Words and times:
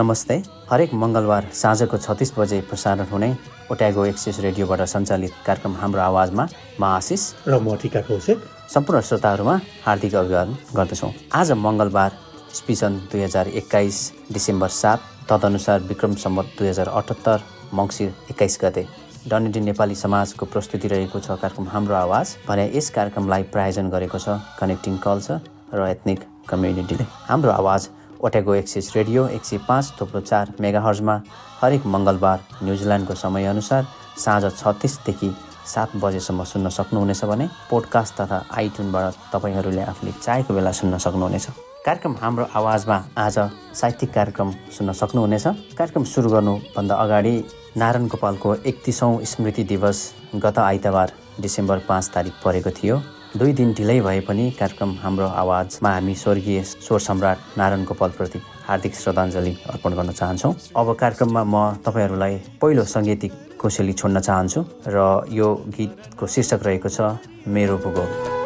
नमस्ते। 0.00 0.36
हरेक 0.70 0.92
मङ्गलबार 0.96 1.46
साँझको 1.52 1.96
छत्तिस 1.96 2.32
बजे 2.36 2.60
प्रसारण 2.68 3.06
हुने 3.10 3.28
ओट्यागो 3.72 4.04
एक्सिस 4.04 4.38
रेडियोबाट 4.40 4.80
सञ्चालित 4.88 5.32
कार्यक्रम 5.46 5.74
हाम्रो 5.76 6.00
आवाजमा 6.00 6.44
म 6.80 6.84
आशिष। 6.88 7.22
र 7.46 7.58
म 7.60 7.76
टिका 7.76 8.00
कौशिक। 8.08 8.38
सम्पूर्ण 8.74 9.00
श्रोताहरूमा 9.08 9.56
हार्दिक 9.84 10.14
अभिवादन 10.14 10.56
गर्दछौँ। 10.76 11.12
आज 11.36 11.52
मङ्गलबार 11.52 12.10
स्पिसन 12.56 12.96
दुई 13.12 13.20
हजार 13.22 13.48
एक्काइस 13.60 13.98
डिसेम्बर 14.32 14.68
सात 14.80 15.00
तदनुसार 15.28 15.80
विक्रम 15.92 16.14
सम्मत 16.24 16.46
दुई 16.58 16.68
हजार 16.68 16.88
अठहत्तर 16.88 17.38
मङ्सिर 17.76 18.08
एक्काइस 18.32 18.58
गते। 18.64 18.86
डनेडी 19.28 19.60
नेपाली 19.68 19.94
समाजको 20.00 20.46
प्रस्तुति 20.48 20.88
रहेको 20.88 21.18
छ 21.20 21.36
कार्यक्रम 21.44 21.68
हाम्रो 21.76 21.94
आवाज। 22.08 22.36
भने 22.48 22.70
यस 22.72 22.90
कार्यक्रमलाई 22.96 23.42
प्रायोजन 23.52 23.92
गरेको 23.92 24.18
छ 24.18 24.40
कनेक्टिङ 24.60 24.96
कल्चर 25.04 25.40
र 25.76 25.92
एथनिक 25.92 26.20
कम्युनिटीले 26.48 27.04
हाम्रो 27.28 27.52
आवाज 27.52 27.82
ओटेगो 28.24 28.54
एक्सिस 28.54 28.94
रेडियो 28.96 29.26
एक 29.28 29.44
सय 29.44 29.58
पाँच 29.68 29.92
थुप्रो 30.00 30.20
चार 30.20 30.52
मेगा 30.60 30.80
हर्जमा 30.80 31.14
हरेक 31.60 31.86
मङ्गलबार 31.86 32.38
न्युजिल्यान्डको 32.62 33.14
समयअनुसार 33.16 33.86
साँझ 34.24 34.42
छत्तिसदेखि 34.56 35.30
सात 35.66 35.96
बजेसम्म 36.02 36.44
सुन्न 36.44 36.68
सक्नुहुनेछ 36.68 37.24
भने 37.24 37.46
पोडकास्ट 37.70 38.14
तथा 38.20 38.44
आइट्युनबाट 38.60 39.14
तपाईँहरूले 39.32 39.82
आफूले 39.82 40.12
चाहेको 40.20 40.54
बेला 40.54 40.72
सुन्न 40.80 40.98
सक्नुहुनेछ। 41.04 41.46
कार्यक्रम 41.86 42.16
हाम्रो 42.20 42.46
आवाजमा 42.60 42.98
आज 43.24 43.38
साहित्यिक 43.80 44.12
कार्यक्रम 44.14 44.50
सुन्न 44.76 44.92
सक्नुहुनेछ। 45.00 45.46
कार्यक्रम 45.78 46.04
सुरु 46.12 46.30
गर्नुभन्दा 46.30 46.94
अगाडि 47.04 47.34
नारायण 47.76 48.06
गोपालको 48.12 48.54
एकतिसौँ 48.68 49.12
स्मृति 49.32 49.64
दिवस 49.72 49.98
गत 50.44 50.58
आइतबार 50.58 51.12
डिसेम्बर 51.40 51.78
पाँच 51.88 52.10
तारिक 52.14 52.34
परेको 52.44 52.70
थियो। 52.82 53.00
दुई 53.30 53.52
दिन 53.54 53.72
ढिलै 53.78 53.94
भए 54.02 54.20
पनि 54.26 54.44
कार्यक्रम 54.58 54.92
हाम्रो 55.02 55.26
आवाजमा 55.42 55.90
हामी 55.94 56.14
स्वर्गीय 56.22 56.62
स्वर 56.62 57.00
सम्राट 57.00 57.38
नारायण 57.58 57.84
गोपालप्रति 57.86 58.38
हार्दिक 58.68 58.94
श्रद्धाञ्जली 58.94 59.52
अर्पण 59.70 59.94
गर्न 59.98 60.10
चाहन्छौँ। 60.12 60.52
अब 60.76 60.92
कार्यक्रममा 61.02 61.42
म 61.46 61.54
तपाईँहरूलाई 61.86 62.34
पहिलो 62.58 62.84
सङ्गीतिक 62.94 63.32
कोसेली 63.62 63.92
छोड्न 63.94 64.20
चाहन्छु 64.26 64.64
र 64.90 65.06
यो 65.30 65.48
गीतको 65.78 66.26
शीर्षक 66.26 66.66
रहेको 66.66 66.88
छ 66.90 67.22
मेरो 67.46 67.78
भूगोल। 67.78 68.39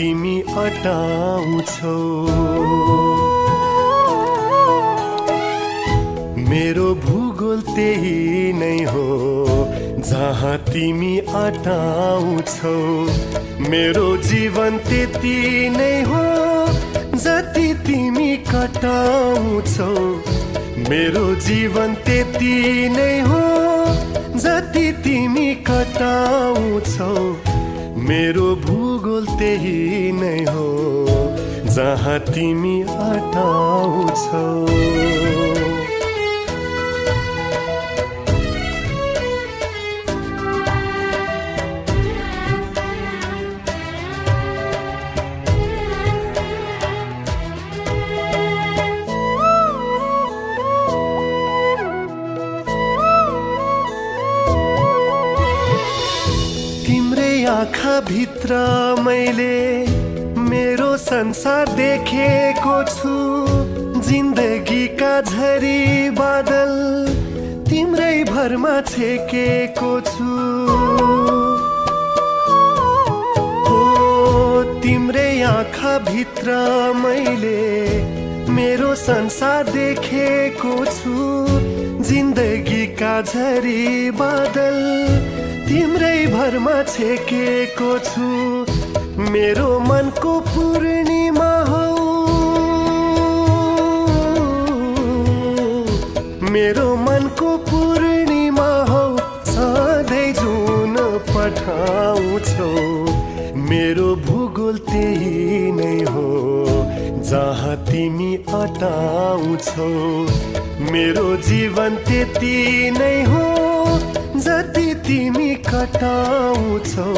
तिमी 0.00 0.36
अटाउँछौ। 0.56 1.94
मेरो 6.48 6.86
भूगोल 7.02 7.60
त्यही 7.66 8.52
नै 8.60 8.78
हो 8.92 9.04
जहाँ 10.10 10.56
तिमी 10.70 11.12
अटाउँछौ। 11.42 12.72
मेरो 13.68 14.06
जीवन 14.30 14.78
त्यति 14.88 15.36
नै 15.76 15.92
हो 16.08 16.24
जति 17.16 17.68
तिमी 17.86 18.30
कटाउँछौ। 18.48 19.92
मेरो 20.88 21.26
जीवन 21.48 21.94
त्यति 22.08 22.56
नै 22.96 23.14
हो 23.28 23.44
जति 24.38 24.90
तिमी 25.04 25.48
कटाउँछौ। 25.68 27.14
मेरो 28.08 28.48
भूगोल 28.56 28.79
त्यही 29.40 30.10
नै 30.12 30.40
हो 30.52 30.64
जहाँ 31.74 32.18
तिमी 32.28 32.76
अटाउँछौ। 33.08 34.44
मैले 59.10 59.86
मेरो 60.38 60.96
संसार 60.96 61.68
देखेको 61.76 62.74
छु। 62.90 63.14
जिन्दगीका 64.08 65.10
झरी 65.20 66.10
बादल 66.18 66.70
तिम्रै 67.70 68.12
भरमा 68.30 68.74
छेकेको 68.90 69.90
छु। 70.10 70.30
तिम्रै 74.82 75.32
आँखा 75.50 75.98
भित्र 76.10 76.56
मैले 77.02 77.58
मेरो 78.54 78.94
संसार 79.02 79.70
देखेको 79.70 80.74
छु। 80.84 81.16
जिन्दगीका 82.10 83.14
झरी 83.22 84.10
बादल 84.22 84.78
तिम्रै 85.68 86.18
भरमा 86.26 86.82
छेकेको 86.94 87.90
छु। 88.10 88.69
मेरो 89.20 89.78
मनको 89.80 90.32
पूर्णिमा 90.40 91.48
हो। 91.68 91.84
मेरो 96.50 96.94
मनको 96.96 97.56
पूर्णिमा 97.68 98.68
हो। 98.90 99.02
सधैँ 99.46 100.32
जुन 100.32 100.96
पठाउँछौ 101.28 102.70
मेरो 103.68 104.14
भूगोल 104.26 104.78
त्यही 104.88 105.72
नै 105.72 105.96
हो। 106.04 106.26
जहाँ 107.30 107.76
तिमी 107.84 108.34
अटाउँछौ 108.54 109.90
मेरो 110.92 111.36
जीवन 111.48 111.96
त्यति 112.08 112.56
नै 112.98 113.16
हो। 113.24 113.44
जति 114.36 114.94
तिमी 115.06 115.54
कटाउँछौ 115.68 117.12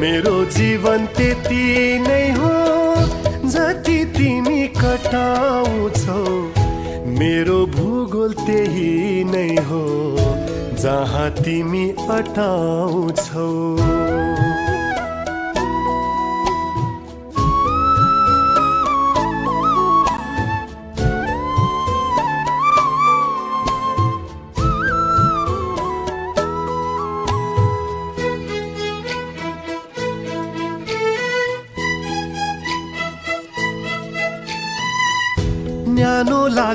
मेरो 0.00 0.34
जीवन 0.52 1.06
त्यति 1.16 1.64
नै 2.00 2.22
हो 2.36 2.52
जति 3.52 3.96
तिमी 4.16 4.62
कटाउँछौ। 4.76 6.22
मेरो 7.18 7.58
भूगोल 7.76 8.32
त्यही 8.40 9.24
नै 9.24 9.48
हो 9.68 9.82
जहाँ 10.82 11.28
तिमी 11.42 11.84
अटाउँछौ। 12.16 13.48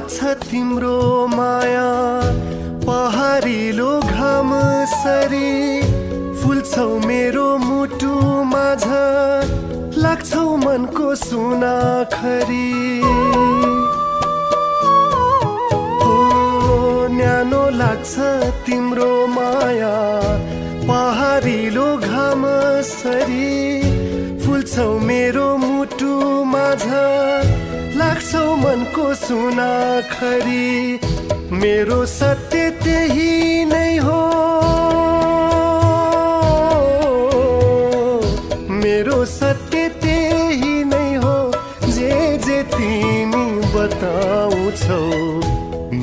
लाग्छ 0.05 0.49
तिम्रो 0.49 1.27
माया। 1.27 1.89
पहाडिलो 2.85 3.91
घाम 4.01 4.51
सरी। 4.91 5.81
फुल्छौ 6.41 6.85
मेरो 7.07 7.45
मुटु 7.57 8.11
माझ। 8.51 8.83
लाग्छौ 9.97 10.45
मनको 10.57 11.15
सुना 11.15 11.73
खरी 12.13 12.69
न्यानो 17.17 17.63
लाग्छ 17.79 18.13
तिम्रो 18.65 19.11
माया। 19.27 19.95
पहाडिलो 20.85 21.87
घाम 21.97 22.45
सरी। 22.93 23.49
फुल्छौ 24.45 24.89
मेरो 25.09 25.44
मनको 28.85 29.13
सुना 29.15 30.01
खरी। 30.09 30.99
मेरो 31.51 32.05
सत्य 32.05 32.69
त्यही 32.83 33.65
नै 33.65 33.97
हो। 33.97 34.17
मेरो 38.81 39.17
सत्य 39.25 39.87
त्यही 40.03 40.83
नै 40.83 41.07
हो। 41.23 41.33
जे 41.87 42.11
जे 42.45 42.61
तिमी 42.75 43.45
बताउँछौ 43.73 45.01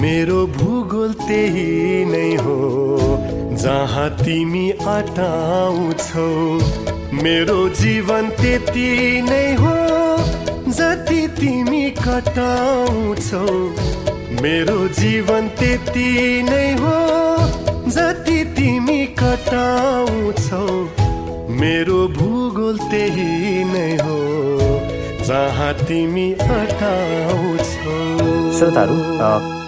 मेरो 0.03 0.41
भूगोल 0.59 1.13
त्यही 1.23 2.05
नै 2.11 2.31
हो। 2.43 2.59
जहाँ 3.63 4.09
तिमी 4.19 4.69
अटाउँछौ 4.91 6.31
मेरो 7.23 7.61
जीवन 7.79 8.31
त्यति 8.43 8.91
नै 9.31 9.47
हो। 9.55 9.77
जति 10.73 11.27
तिमी 11.39 11.72
कटाउँछौ। 12.05 13.47
मेरो 14.43 14.79
जीवन 14.99 15.49
त्यति 15.59 16.09
नै 16.43 16.67
हो 16.81 16.97
जति 17.89 18.39
तिमी 18.57 19.01
कटाउँछौ। 19.19 20.67
मेरो 21.61 21.99
भूगोल 22.19 22.79
त्यही 22.91 23.65
नै 23.65 23.91
हो 24.03 24.19
जहाँ 25.27 25.73
तिमी 25.87 26.27
अटाउँछौ। 26.33 27.97
श्रोताहरू 28.59 28.97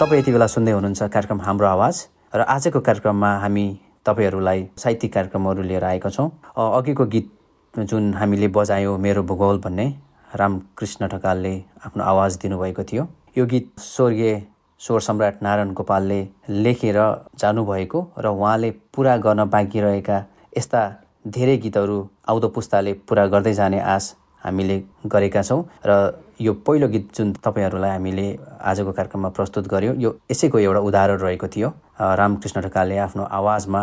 तपाईँ 0.00 0.20
यति 0.20 0.30
बेला 0.32 0.46
सुन्दै 0.46 0.72
हुनुहुन्छ 0.72 1.02
कार्यक्रम 1.14 1.40
हाम्रो 1.40 1.66
आवाज 1.68 1.96
र 2.34 2.40
आजको 2.54 2.80
कार्यक्रममा 2.80 3.30
हामी 3.42 3.66
तपाईँहरूलाई 4.06 4.60
साहित्यिक 4.78 5.12
कार्यक्रमहरू 5.14 5.62
लिएर 5.62 5.84
आएका 5.84 6.10
छौँ। 6.10 6.28
अघिको 6.56 7.04
गीत 7.14 7.30
जुन 7.74 8.12
हामीले 8.14 8.48
बजायौँ 8.48 8.98
मेरो 8.98 9.22
भूगोल 9.22 9.58
भन्ने 9.64 9.86
रामकृष्ण 10.34 11.08
ढकालले 11.08 11.54
आफ्नो 11.86 12.02
आवाज 12.04 12.36
दिनुभएको 12.42 12.82
थियो। 12.84 13.06
यो 13.36 13.46
गीत 13.46 13.70
स्वर्गीय 13.80 14.42
स्वर 14.80 15.00
सम्राट 15.00 15.42
नारायण 15.42 15.72
गोपालले 15.74 16.20
लेखेर 16.64 16.98
जानुभएको 17.38 18.00
र 18.18 18.26
उहाँले 18.28 18.70
पुरा 18.94 19.16
गर्न 19.24 19.44
बाँकी 19.50 19.80
रहेका 19.80 20.18
यस्ता 20.56 20.82
धेरै 21.26 21.56
गीतहरू 21.58 21.96
आउँदो 22.28 22.48
पुस्ताले 22.56 22.92
पुरा 23.08 23.26
गर्दै 23.32 23.52
जाने 23.54 23.80
आश 23.80 24.14
हामीले 24.44 24.76
गरेका 25.06 25.42
छौँ 25.42 25.62
र 25.86 25.92
यो 26.40 26.52
पहिलो 26.66 26.88
गीत 26.88 27.14
जुन 27.16 27.32
तपाईँहरूलाई 27.44 27.90
हामीले 27.90 28.26
आजको 28.60 28.92
कार्यक्रममा 28.92 29.28
प्रस्तुत 29.38 29.68
गर्यो 29.70 29.92
यो 30.04 30.10
यसैको 30.30 30.58
एउटा 30.58 30.80
उदाहरण 30.88 31.18
रहेको 31.18 31.48
थियो। 31.48 31.68
रामकृष्ण 32.00 32.60
ढकालले 32.60 32.96
आफ्नो 33.06 33.24
आवाजमा 33.38 33.82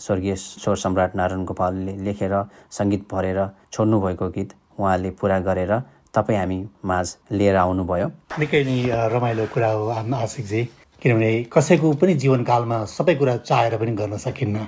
स्वर्गीय 0.00 0.34
स्वर 0.36 0.76
सम्राट 0.76 1.14
नारायण 1.16 1.44
गोपालले 1.46 1.92
लेखेर 2.04 2.34
सङ्गीत 2.70 3.06
भरेर 3.12 3.38
छोड्नुभएको 3.72 4.28
गीत। 4.36 4.50
उहाँले 4.82 5.10
पुरा 5.22 5.38
गरेर 5.46 5.72
तपाईँ 6.14 6.38
हामी 6.38 6.58
माझ 6.84 7.06
लिएर 7.38 7.56
आउनुभयो। 7.56 8.08
निकै 8.40 8.62
नै 8.66 8.78
रमाइलो 9.14 9.46
कुरा 9.54 9.70
हो 9.70 9.88
आशिकजी। 9.88 10.62
किनभने 11.02 11.32
कसैको 11.54 11.92
पनि 12.00 12.14
जीवनकालमा 12.22 12.84
सबै 12.90 13.14
कुरा 13.14 13.36
चाहेर 13.48 13.76
पनि 13.80 13.92
गर्न 14.00 14.16
सकिन्न। 14.26 14.66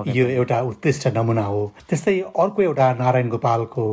यो 0.00 0.26
एउटा 0.26 0.60
उत्कृष्ट 0.64 1.06
नमुना 1.16 1.44
हो। 1.44 1.60
त्यस्तै 1.88 2.18
अर्को 2.42 2.62
एउटा 2.62 2.86
नारायण 3.00 3.28
गोपालको 3.28 3.84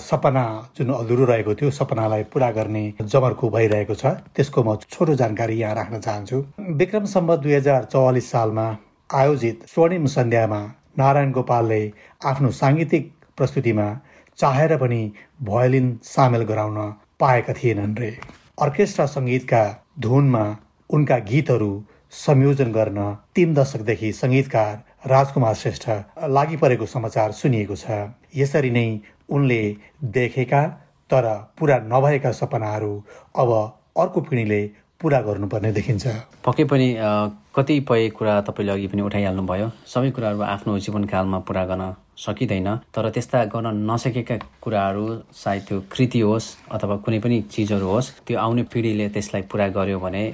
सपना 0.00 0.44
जुन 0.76 0.90
अधुरो 0.94 1.24
रहेको 1.30 1.54
थियो 1.54 1.70
सपनालाई 1.70 2.22
पुरा 2.32 2.50
गर्ने 2.58 2.84
जमर्को 3.02 3.50
भइरहेको 3.56 3.94
छ 3.94 4.04
त्यसको 4.34 4.62
म 4.64 4.76
छोटो 4.88 5.14
जानकारी 5.20 5.56
यहाँ 5.60 5.74
राख्न 5.74 6.00
चाहन्छु। 6.00 6.36
विक्रम 6.80 7.04
सम्बत 7.14 7.38
दुई 7.44 7.54
हजार 7.54 7.84
चौवालिस 7.92 8.30
सालमा 8.30 8.66
आयोजित 9.10 9.66
स्वर्णिम 9.68 10.06
सन्ध्यामा 10.16 10.60
नारायण 10.98 11.32
गोपालले 11.32 11.82
आफ्नो 12.24 12.50
साङ्गीतिक 12.60 13.12
प्रस्तुतिमा 13.36 13.86
चाहेर 14.40 14.76
पनि 14.76 15.00
भयोलिन 15.44 15.88
सामेल 16.04 16.42
गराउन 16.50 16.76
पाएका 17.20 17.52
थिएनन् 17.52 17.96
रे। 17.96 18.10
अर्केस्ट्रा 18.58 19.06
सङ्गीतका 19.06 19.62
धुनमा 20.00 20.44
उनका 20.90 21.18
गीतहरू 21.30 21.72
संयोजन 22.12 22.70
गर्न 22.72 23.00
तीन 23.34 23.54
दशकदेखि 23.54 24.12
सङ्गीतकार 24.12 24.72
राजकुमार 25.06 25.54
श्रेष्ठ 25.54 25.88
लागि 26.36 26.56
परेको 26.56 26.86
समाचार 26.86 27.32
सुनिएको 27.32 27.76
छ। 27.76 27.98
यसरी 28.36 28.70
नै 28.70 28.86
उनले 29.28 29.62
देखेका 30.16 30.62
तर 31.10 31.26
पुरा 31.58 31.76
नभएका 31.92 32.32
सपनाहरू 32.32 32.92
अब 33.36 33.50
अर्को 34.00 34.20
पिँढीले 34.20 34.62
पुरा 35.00 35.20
गर्नुपर्ने 35.24 35.72
देखिन्छ। 35.72 36.06
पक्कै 36.44 36.64
पनि 36.68 36.88
कतिपय 37.56 38.08
कुरा 38.12 38.34
तपाईँले 38.44 38.72
अघि 38.72 38.86
पनि 38.92 39.02
उठाइहाल्नुभयो। 39.02 39.68
सबै 39.88 40.10
कुराहरू 40.12 40.40
आफ्नो 40.44 40.78
जीवनकालमा 40.78 41.38
पुरा 41.48 41.64
गर्न 41.64 41.84
सकिँदैन 42.20 42.68
तर 42.92 43.08
त्यस्ता 43.08 43.44
गर्न 43.48 43.66
नसकेका 43.90 44.36
कुराहरू 44.60 45.04
सायद 45.32 45.62
त्यो 45.68 45.80
कृति 45.88 46.20
होस् 46.20 46.48
अथवा 46.68 46.96
कुनै 47.00 47.18
पनि 47.24 47.40
चिजहरू 47.48 47.86
होस् 47.88 48.12
त्यो 48.28 48.38
आउने 48.38 48.62
पिँढीले 48.68 49.08
त्यसलाई 49.08 49.42
पुरा 49.48 49.68
गर्यो 49.72 49.98
भने 50.04 50.24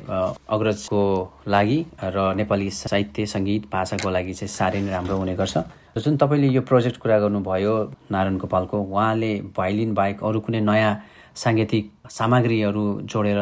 अग्रजको 0.51 1.03
लागि 1.47 1.79
र 2.03 2.35
नेपाली 2.35 2.71
साहित्य 2.83 3.27
सङ्गीत 3.35 3.71
भाषाको 3.73 4.11
लागि 4.11 4.35
चाहिँ 4.35 4.51
साह्रै 4.51 4.81
नै 4.83 4.91
राम्रो 4.91 5.17
हुने 5.17 5.35
गर्छ। 5.39 5.57
जुन 5.97 6.17
तपाईँले 6.19 6.49
यो 6.53 6.61
प्रोजेक्ट 6.67 6.99
कुरा 7.01 7.19
गर्नुभयो 7.23 7.75
नारायण 8.11 8.37
गोपालको 8.43 8.77
उहाँले 8.83 9.33
भाइलिन 9.57 9.95
बाहेक 9.95 10.25
अरू 10.27 10.41
कुनै 10.43 10.61
नयाँ 10.61 10.95
साङ्गीतिक 11.37 11.85
सामग्रीहरू 12.11 12.85
जोडेर 13.13 13.41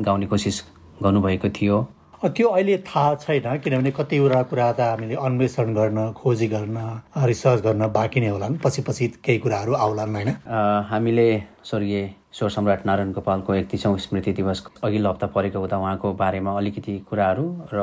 गाउने 0.00 0.26
कोसिस 0.26 0.62
गर्नुभएको 1.02 1.48
थियो। 1.56 1.76
त्यो 2.24 2.48
अहिले 2.48 2.76
थाहा 2.88 3.14
छैन 3.20 3.58
किनभने 3.60 3.90
कतिवटा 3.92 4.42
कुरा 4.48 4.72
त 4.72 4.80
हामीले 4.80 5.14
अन्वेषण 5.28 5.74
गर्न 5.74 5.98
खोजी 6.16 6.46
गर्न 6.48 6.76
रिसर्च 7.20 7.60
गर्न 7.66 7.82
बाँकी 7.92 8.20
नै 8.20 8.28
होलान्। 8.28 8.56
पछि 8.64 8.82
पछि 8.82 9.08
केही 9.20 9.38
कुराहरू 9.44 9.72
आउलान् 9.76 10.14
होइन? 10.16 10.30
हामीले 10.88 11.28
स्वर्गीय 11.68 12.08
स्वर 12.32 12.50
सम्राट 12.50 12.86
नारायण 12.86 13.12
गोपालको 13.12 13.54
एकतिसौँ 13.54 13.96
स्मृति 14.08 14.32
दिवस 14.40 14.64
अघिल्लो 14.84 15.10
हप्ता 15.10 15.26
परेको 15.36 15.58
हुँदा 15.58 15.76
उहाँको 15.76 16.12
बारेमा 16.16 16.56
अलिकति 16.58 16.98
कुराहरू 17.10 17.44
र 17.74 17.78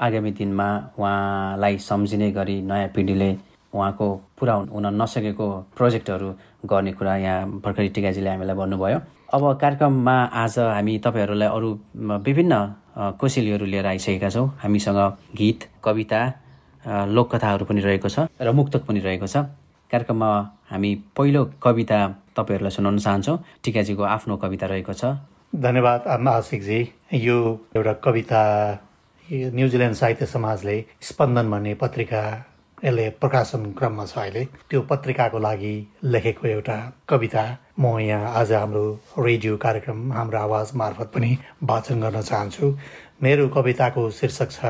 आगामी 0.00 0.30
दिनमा 0.42 0.68
उहाँलाई 0.98 1.78
सम्झिने 1.78 2.30
गरी 2.34 2.60
नयाँ 2.62 2.88
पिँढीले 2.94 3.30
उहाँको 3.74 4.06
पुरा 4.38 4.54
हुन 4.74 4.86
नसकेको 5.02 5.46
प्रोजेक्टहरू 5.76 6.28
गर्ने 6.64 6.92
कुरा 6.92 7.16
यहाँ 7.16 7.60
भर्खरै 7.64 7.88
टिकाजीले 7.94 8.30
हामीलाई 8.30 8.56
भन्नुभयो। 8.56 8.98
अब 9.34 9.42
कार्यक्रममा 9.60 10.16
आज 10.42 10.58
हामी 10.58 10.98
तपाईँहरूलाई 11.04 11.48
अरू 11.48 11.68
विभिन्न 12.24 12.54
कोसेलीहरू 13.20 13.66
लिएर 13.66 13.86
आइसकेका 13.86 14.28
छौँ। 14.30 14.46
हामीसँग 14.62 15.00
गीत 15.36 15.60
कविता 15.84 16.20
लोककथाहरू 17.08 17.64
पनि 17.64 17.80
रहेको 17.80 18.08
छ 18.08 18.28
र 18.40 18.52
मुक्तक 18.52 18.82
पनि 18.86 19.00
रहेको 19.00 19.26
छ। 19.26 19.36
कार्यक्रममा 19.90 20.30
हामी 20.70 20.90
पहिलो 21.16 21.42
कविता 21.62 21.98
तपाईँहरूलाई 22.36 22.70
सुनाउन 22.70 22.98
चाहन्छौँ। 22.98 23.36
टिकाजीको 23.64 24.02
आफ्नो 24.02 24.36
कविता 24.36 24.66
रहेको 24.66 24.92
छ। 24.92 25.04
धन्यवाद 25.54 26.00
आशिकजी। 26.08 26.80
यो 27.14 27.36
एउटा 27.76 27.92
कविता 28.04 28.42
न्युजिल्यान्ड 29.28 29.96
साहित्य 29.96 30.26
समाजले 30.26 30.76
स्पन्दन 31.00 31.50
भन्ने 31.50 31.74
पत्रिका 31.80 32.22
यसले 32.84 33.08
प्रकाशन 33.20 33.62
क्रममा 33.78 34.04
छ 34.06 34.18
अहिले। 34.18 34.44
त्यो 34.70 34.80
पत्रिकाको 34.88 35.38
लागि 35.38 35.74
लेखेको 36.04 36.46
एउटा 36.48 36.76
कविता 37.08 37.44
म 37.80 37.98
यहाँ 37.98 38.32
आज 38.40 38.52
हाम्रो 38.52 38.84
रेडियो 39.18 39.56
कार्यक्रम 39.56 40.12
हाम्रो 40.12 40.38
आवाज 40.38 40.70
मार्फत 40.76 41.10
पनि 41.14 41.30
वाचन 41.64 42.00
गर्न 42.00 42.20
चाहन्छु। 42.22 42.66
मेरो 43.22 43.48
कविताको 43.56 44.02
शीर्षक 44.10 44.50
छ 44.50 44.64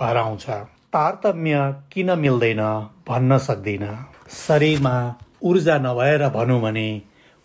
हराउँछ। 0.00 0.46
तारतम्य 0.92 1.56
किन 1.92 2.10
मिल्दैन 2.18 2.62
भन्न 3.08 3.38
सक्दिनँ। 3.38 3.94
शरीरमा 4.46 4.96
ऊर्जा 5.42 5.78
नभएर 5.78 6.28
भनौँ 6.28 6.60
भने 6.60 6.88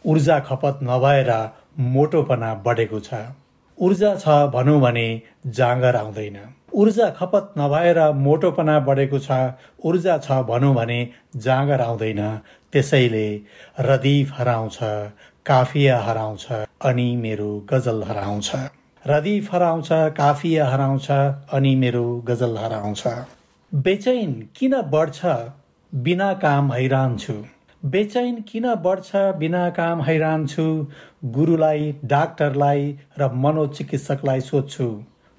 ऊर्जा 0.06 0.40
खपत 0.50 0.80
नभएर 0.84 1.32
मोटोपना 1.94 2.54
बढेको 2.66 3.00
छ। 3.00 3.24
ऊर्जा 3.78 4.16
छ 4.16 4.28
भनौँ 4.54 4.80
भने 4.82 5.08
जाँगर 5.48 5.96
आउँदैन। 5.96 6.38
ऊर्जा 6.76 7.10
खपत 7.18 7.54
नभएर 7.58 8.00
मोटोपना 8.14 8.80
बढेको 8.88 9.20
छ 9.20 9.32
ऊर्जा 9.86 10.18
छ 10.18 10.40
भनौँ 10.50 10.74
भने 10.76 11.00
जाँगर 11.46 11.82
आउँदैन। 11.82 12.22
त्यसैले 12.74 13.28
रदीफ 13.80 14.32
हराउँछ 14.38 14.78
काफिया 15.46 16.00
हराउँछ 16.02 16.46
अनि 16.52 17.16
मेरो 17.16 17.50
गजल 17.72 18.04
हराउँछ। 18.04 18.52
रदीफ 19.04 19.54
हराउँछ 19.54 19.88
काफिया 20.18 20.68
हराउँछ 20.68 21.10
अनि 21.12 21.76
मेरो 21.76 22.06
गजल 22.28 22.58
हराउँछ। 22.58 23.04
बेचैन 23.72 24.34
किन 24.56 24.82
बढ्छ? 24.92 25.26
बिना 25.94 26.34
काम 26.44 26.72
हैरान 26.74 27.18
छु। 27.18 27.34
बेचैन 27.84 28.42
किन 28.50 28.74
बढ्छ? 28.84 29.16
बिना 29.40 29.70
काम 29.70 30.02
हैरान 30.02 30.46
छु। 30.48 30.66
गुरुलाई 31.26 31.94
डाक्टरलाई 32.06 32.96
र 33.20 33.32
मनोचिकित्सकलाई 33.36 34.42
सोध्छु। 34.42 34.88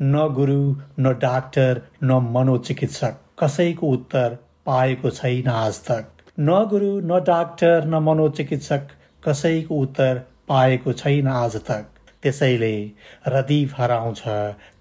न 0.02 0.28
गुरु 0.28 0.74
न 1.00 1.12
डाक्टर 1.12 1.82
न 2.02 2.12
मनोचिकित्सक। 2.12 3.14
कसैको 3.38 3.86
उत्तर 3.86 4.38
पाएको 4.66 5.10
छैन 5.10 5.48
आज 5.48 5.74
तक। 5.74 6.06
न 6.40 6.66
गुरु 6.70 7.00
न 7.00 7.08
डाक्टर 7.08 7.84
न 7.84 7.94
मनोचिकित्सक 7.94 8.88
कसैको 9.28 9.74
उत्तर 9.74 10.22
पाएको 10.48 10.92
छैन 10.92 11.28
आज 11.28 11.56
तक। 11.56 11.86
त्यसैले 12.22 12.90
रदीफ 13.28 13.74
हराउँछ 13.78 14.22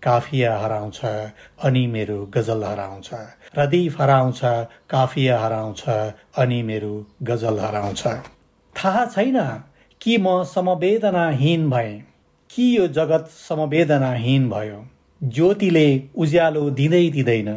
काफिया 0.04 0.58
हराउँछ 0.58 1.06
अनि 1.64 1.88
मेरो 1.88 2.26
गजल 2.26 2.64
हराउँछ। 2.64 3.10
रदीफ 3.58 4.02
हराउँछ 4.02 4.40
काफिया 4.90 5.40
हराउँछ 5.40 5.84
अनि 6.38 6.64
मेरो 6.64 7.06
गजल 7.24 7.60
हराउँछ। 7.60 8.08
थाहा 8.76 9.06
छैन 9.06 9.64
कि 10.02 10.18
म 10.18 10.44
समवेदनाहीन 10.44 11.70
भएँ। 11.70 12.04
कि 12.50 12.78
यो 12.78 12.88
जगत 12.88 13.30
समवेदनाहीन 13.50 14.50
भयो? 14.50 14.86
ज्योतिले 15.22 15.88
उज्यालो 16.16 16.70
दिँदै 16.70 17.10
दिँदैन 17.10 17.48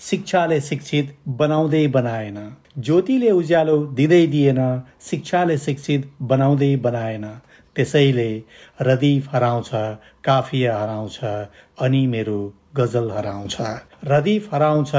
शिक्षाले 0.00 0.60
शिक्षित 0.60 1.14
बनाउँदै 1.28 1.86
बनाएन। 1.86 2.36
ज्योतिले 2.78 3.30
उज्यालो 3.30 3.76
दिँदै 3.96 4.26
दिएन 4.26 4.60
शिक्षाले 5.00 5.58
शिक्षित 5.58 6.10
बनाउँदै 6.22 6.76
बनाएन। 6.76 7.24
त्यसैले 7.76 8.30
रदीफ 8.80 9.28
हराउँछ 9.32 9.70
काफिया 10.24 10.76
हराउँछ 10.78 11.18
अनि 11.78 12.06
मेरो 12.06 12.38
गजल 12.76 13.10
हराउँछ। 13.10 13.56
रदीफ 14.04 14.54
हराउँछ 14.54 14.90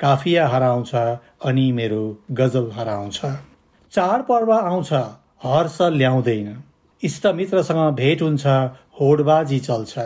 काफिया 0.00 0.46
हराउँछ 0.48 0.94
अनि 0.94 1.72
मेरो 1.72 2.02
गजल 2.30 2.70
हराउँछ। 2.70 3.20
चाडपर्व 3.92 4.52
आउँछ 4.52 4.92
हर्ष 5.44 5.78
ल्याउँदैन। 5.82 6.56
इष्टमित्रसँग 7.02 7.94
भेट 7.94 8.22
हुन्छ 8.22 8.46
होडबाजी 9.00 9.58
चल्छ। 9.58 9.98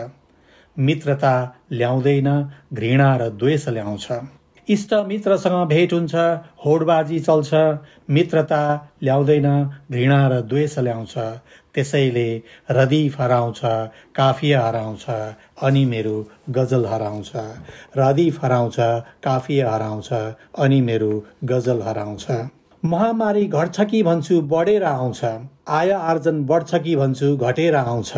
मित्रता 0.77 1.33
ल्याउँदैन 1.71 2.29
घृणा 2.73 3.15
र 3.17 3.29
द्वेष 3.29 3.67
ल्याउँछ। 3.69 4.07
इष्ट 4.67 4.93
मित्रसँग 5.07 5.67
भेट 5.67 5.93
हुन्छ 5.93 6.15
होडबाजी 6.65 7.19
चल्छ 7.19 7.53
मित्रता 8.09 8.61
ल्याउँदैन 9.03 9.47
घृणा 9.91 10.27
र 10.27 10.41
द्वेष 10.41 10.77
ल्याउँछ। 10.79 11.13
त्यसैले 11.73 12.29
रदीफ 12.71 13.19
हराउँछ 13.21 13.59
काफिया 14.15 14.61
हराउँछ 14.61 15.05
अनि 15.63 15.85
मेरो 15.85 16.17
गजल 16.49 16.85
हराउँछ। 16.85 17.31
रदीफ 17.97 18.43
हराउँछ 18.43 18.75
काफिया 19.23 19.71
हराउँछ 19.71 20.11
अनि 20.57 20.81
मेरो 20.81 21.23
गजल 21.43 21.81
हराउँछ। 21.81 22.25
महामारी 22.85 23.45
घट्छ 23.45 23.81
कि 23.81 24.01
भन्छु 24.03 24.41
बढेर 24.41 24.83
आउँछ। 24.83 25.23
आय 25.67 25.91
आर्जन 25.91 26.43
बढ्छ 26.45 26.75
कि 26.75 26.95
भन्छु 26.95 27.37
घटेर 27.37 27.75
आउँछ। 27.75 28.11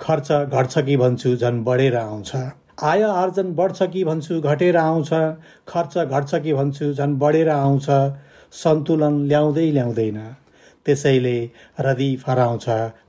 खर्च 0.00 0.30
घट्छ 0.32 0.78
कि 0.78 0.96
भन्छु 0.96 1.34
झन् 1.36 1.62
बढेर 1.64 1.96
आउँछ। 1.96 2.30
आय 2.82 3.02
आर्जन 3.02 3.52
बढ्छ 3.54 3.82
कि 3.82 4.04
भन्छु 4.04 4.40
घटेर 4.40 4.76
आउँछ। 4.76 5.10
खर्च 5.68 5.98
घट्छ 5.98 6.34
कि 6.34 6.54
भन्छु 6.54 6.92
झन् 6.92 7.18
बढेर 7.18 7.48
आउँछ। 7.48 7.86
सन्तुलन 8.52 9.20
ल्याउँदै 9.26 9.70
ल्याउँदैन। 9.70 10.20
त्यसैले 10.86 11.50
रदीफ 11.80 12.28
हराउँछ 12.28 12.64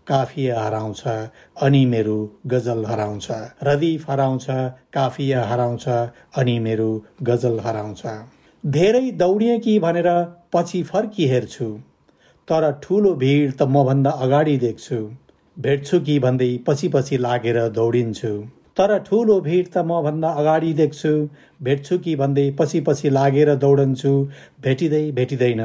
काफिया 0.08 0.62
हराउँछ 0.62 1.08
अनि 1.08 1.86
मेरो 1.86 2.41
गजल 2.48 2.86
हराउँछ। 2.86 3.27
रदीफ 3.63 4.10
हराउँछ 4.10 4.46
काफिया 4.93 5.43
हराउँछ 5.43 5.88
अनि 5.88 6.60
मेरो 6.60 7.03
गजल 7.24 7.60
हराउँछ। 7.60 8.03
धेरै 8.63 9.12
दौडिएँ 9.12 9.60
कि 9.60 9.79
भनेर 9.79 10.10
पछि 10.54 10.84
फर्की 10.84 11.28
हेर्छु। 11.28 11.68
तर 12.48 12.72
ठुलो 12.84 13.14
भिड 13.16 13.52
त 13.52 13.62
मभन्दा 13.70 14.10
अगाडि 14.26 14.58
देख्छु। 14.58 14.98
भेट्छु 15.58 16.00
कि 16.00 16.20
भन्दै 16.20 16.50
पछि 16.68 16.88
पछि 16.90 17.18
लागेर 17.18 17.58
दौडिन्छु। 17.70 18.34
तर 18.78 18.98
ठुलो 19.00 19.40
भिड 19.42 19.68
त 19.68 19.78
मभन्दा 19.86 20.30
अगाडि 20.42 20.74
देख्छु। 20.74 21.14
भेट्छु 21.64 21.98
कि 21.98 22.16
भन्दै 22.16 22.46
पछि 22.60 22.82
पछि 22.82 23.10
लागेर 23.10 23.56
दौडन्छु। 23.56 24.14
भेटिँदै 24.64 25.12
भेटिँदैन। 25.12 25.64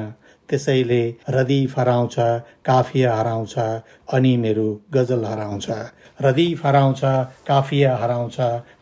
त्यसैले 0.48 1.02
रदीफ 1.30 1.78
हराउँछ 1.78 2.14
काफिया 2.64 3.14
हराउँछ 3.14 3.54
अनि 4.14 4.36
मेरो 4.36 4.68
गजल 4.94 5.24
हराउँछ। 5.24 5.66
रदीफ 6.22 6.64
हराउँछ 6.66 7.00
काफिया 7.46 7.96
हराउँछ 7.96 8.38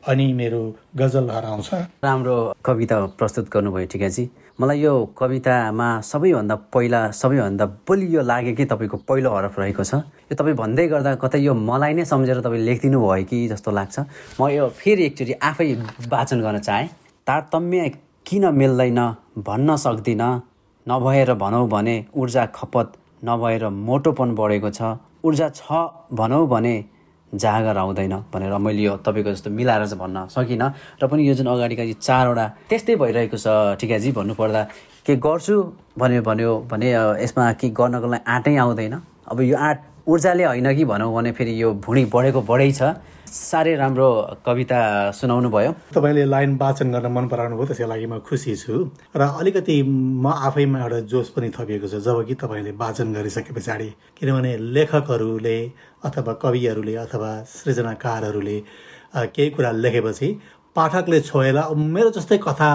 अनि 0.09 0.33
मेरो 0.33 0.63
गजल 0.97 1.31
हराउँछ। 1.31 1.71
राम्रो 2.05 2.37
कविता 2.65 3.05
प्रस्तुत 3.19 3.49
गर्नुभयो 3.55 3.87
ठिकाजी 3.87 4.29
मलाई 4.61 4.81
यो 4.81 4.93
कवितामा 5.19 5.89
सबैभन्दा 6.01 6.55
पहिला 6.73 7.01
सबैभन्दा 7.13 7.65
बलियो 7.85 8.23
लाग्यो 8.25 8.55
कि 8.57 8.65
तपाईँको 8.65 8.97
पहिलो 9.05 9.31
हरफ 9.37 9.59
रहेको 9.61 9.85
छ? 9.85 9.95
यो 10.33 10.35
तपाईँ 10.35 10.57
भन्दै 10.57 10.87
गर्दा 10.89 11.15
कतै 11.21 11.39
यो 11.45 11.53
मलाई 11.53 11.93
नै 11.93 12.05
सम्झेर 12.09 12.41
तपाईँ 12.41 12.65
लेखिदिनु 12.65 12.97
भयो 12.97 13.25
कि 13.29 13.37
जस्तो 13.53 13.71
लाग्छ। 13.77 13.97
म 14.41 14.49
यो 14.49 14.69
फेरि 14.73 15.03
एकचोटि 15.13 15.33
आफै 15.45 15.67
वाचन 16.09 16.41
गर्न 16.41 16.59
चाहेँ। 16.65 16.89
तारतम्य 17.29 17.83
किन 18.25 18.45
मिल्दैन 18.57 19.01
भन्न 19.45 19.77
सक्दिनँ? 19.77 20.33
नभएर 20.87 21.35
भनौँ 21.37 21.69
भने 21.69 21.97
ऊर्जा 22.17 22.47
खपत 22.57 22.93
नभएर 23.29 23.69
मोटोपन 23.69 24.35
बढेको 24.41 24.71
छ। 24.73 24.97
ऊर्जा 25.21 25.49
छ 25.53 25.69
भनौँ 26.17 26.49
भने 26.49 26.75
जागर 27.37 27.77
आउँदैन 27.77 28.15
भनेर 28.33 28.53
मैले 28.59 28.83
यो 28.83 28.97
तपाईँको 29.07 29.31
जस्तो 29.33 29.51
मिलाएर 29.51 29.87
चाहिँ 29.87 30.01
भन्न 30.01 30.27
सकिनँ। 30.33 30.69
र 31.03 31.07
पनि 31.07 31.29
यो 31.29 31.35
जुन 31.35 31.47
अगाडिका 31.47 31.83
यी 31.83 31.95
चारवटा 32.01 32.47
त्यस्तै 32.69 32.97
भइरहेको 32.97 33.37
छ 33.37 33.47
ठिकाजी 33.81 34.13
भन्नुपर्दा 34.13 34.63
के 35.07 35.17
गर्छु 35.17 35.57
भन्यो 35.99 36.23
भन्यो 36.23 36.51
भने 36.71 36.89
यसमा 37.23 37.53
के 37.61 37.69
गर्नको 37.71 38.07
लागि 38.07 38.25
आँटै 38.27 38.57
आउँदैन। 38.57 38.95
अब 39.31 39.41
यो 39.41 39.57
आँट 39.57 39.79
ऊर्जाले 40.07 40.45
होइन 40.45 40.75
कि 40.77 40.85
भनौँ 40.85 41.15
भने 41.15 41.31
फेरि 41.35 41.53
यो 41.63 41.73
भुँडी 41.83 42.05
बढेको 42.15 42.41
बढै 42.47 42.71
छ। 42.73 42.95
साह्रै 43.27 43.75
राम्रो 43.75 44.09
कविता 44.47 44.79
सुनाउनु 45.11 45.51
भयो। 45.51 45.73
तपाईँले 45.95 46.25
लाइन 46.25 46.55
वाचन 46.57 46.93
गर्न 46.95 47.07
मन 47.11 47.27
पराउनु 47.27 47.57
भयो 47.59 47.67
त्यसको 47.67 47.87
लागि 47.91 48.07
म 48.07 48.19
खुसी 48.23 48.55
छु। 48.55 48.87
र 49.11 49.23
अलिकति 49.43 49.83
म 49.83 50.27
आफैमा 50.31 50.79
एउटा 50.79 51.01
जोस 51.11 51.29
पनि 51.35 51.51
थपिएको 51.51 51.89
छ 51.91 51.99
जब 52.07 52.23
कि 52.23 52.35
तपाईँले 52.39 52.71
वाचन 52.79 53.13
गरिसके 53.19 53.51
पछाडि 53.51 53.89
किनभने 54.15 54.57
लेखकहरूले 54.79 55.59
अथवा 56.07 56.33
कविहरूले 56.39 56.95
अथवा 57.03 57.31
सृजनाकारहरूले 57.51 58.59
केही 59.35 59.51
कुरा 59.51 59.71
लेखेपछि 59.75 60.29
पाठकले 60.77 61.21
छोएर 61.21 61.59
मेरो 61.75 62.11
जस्तै 62.15 62.39
कथा 62.39 62.71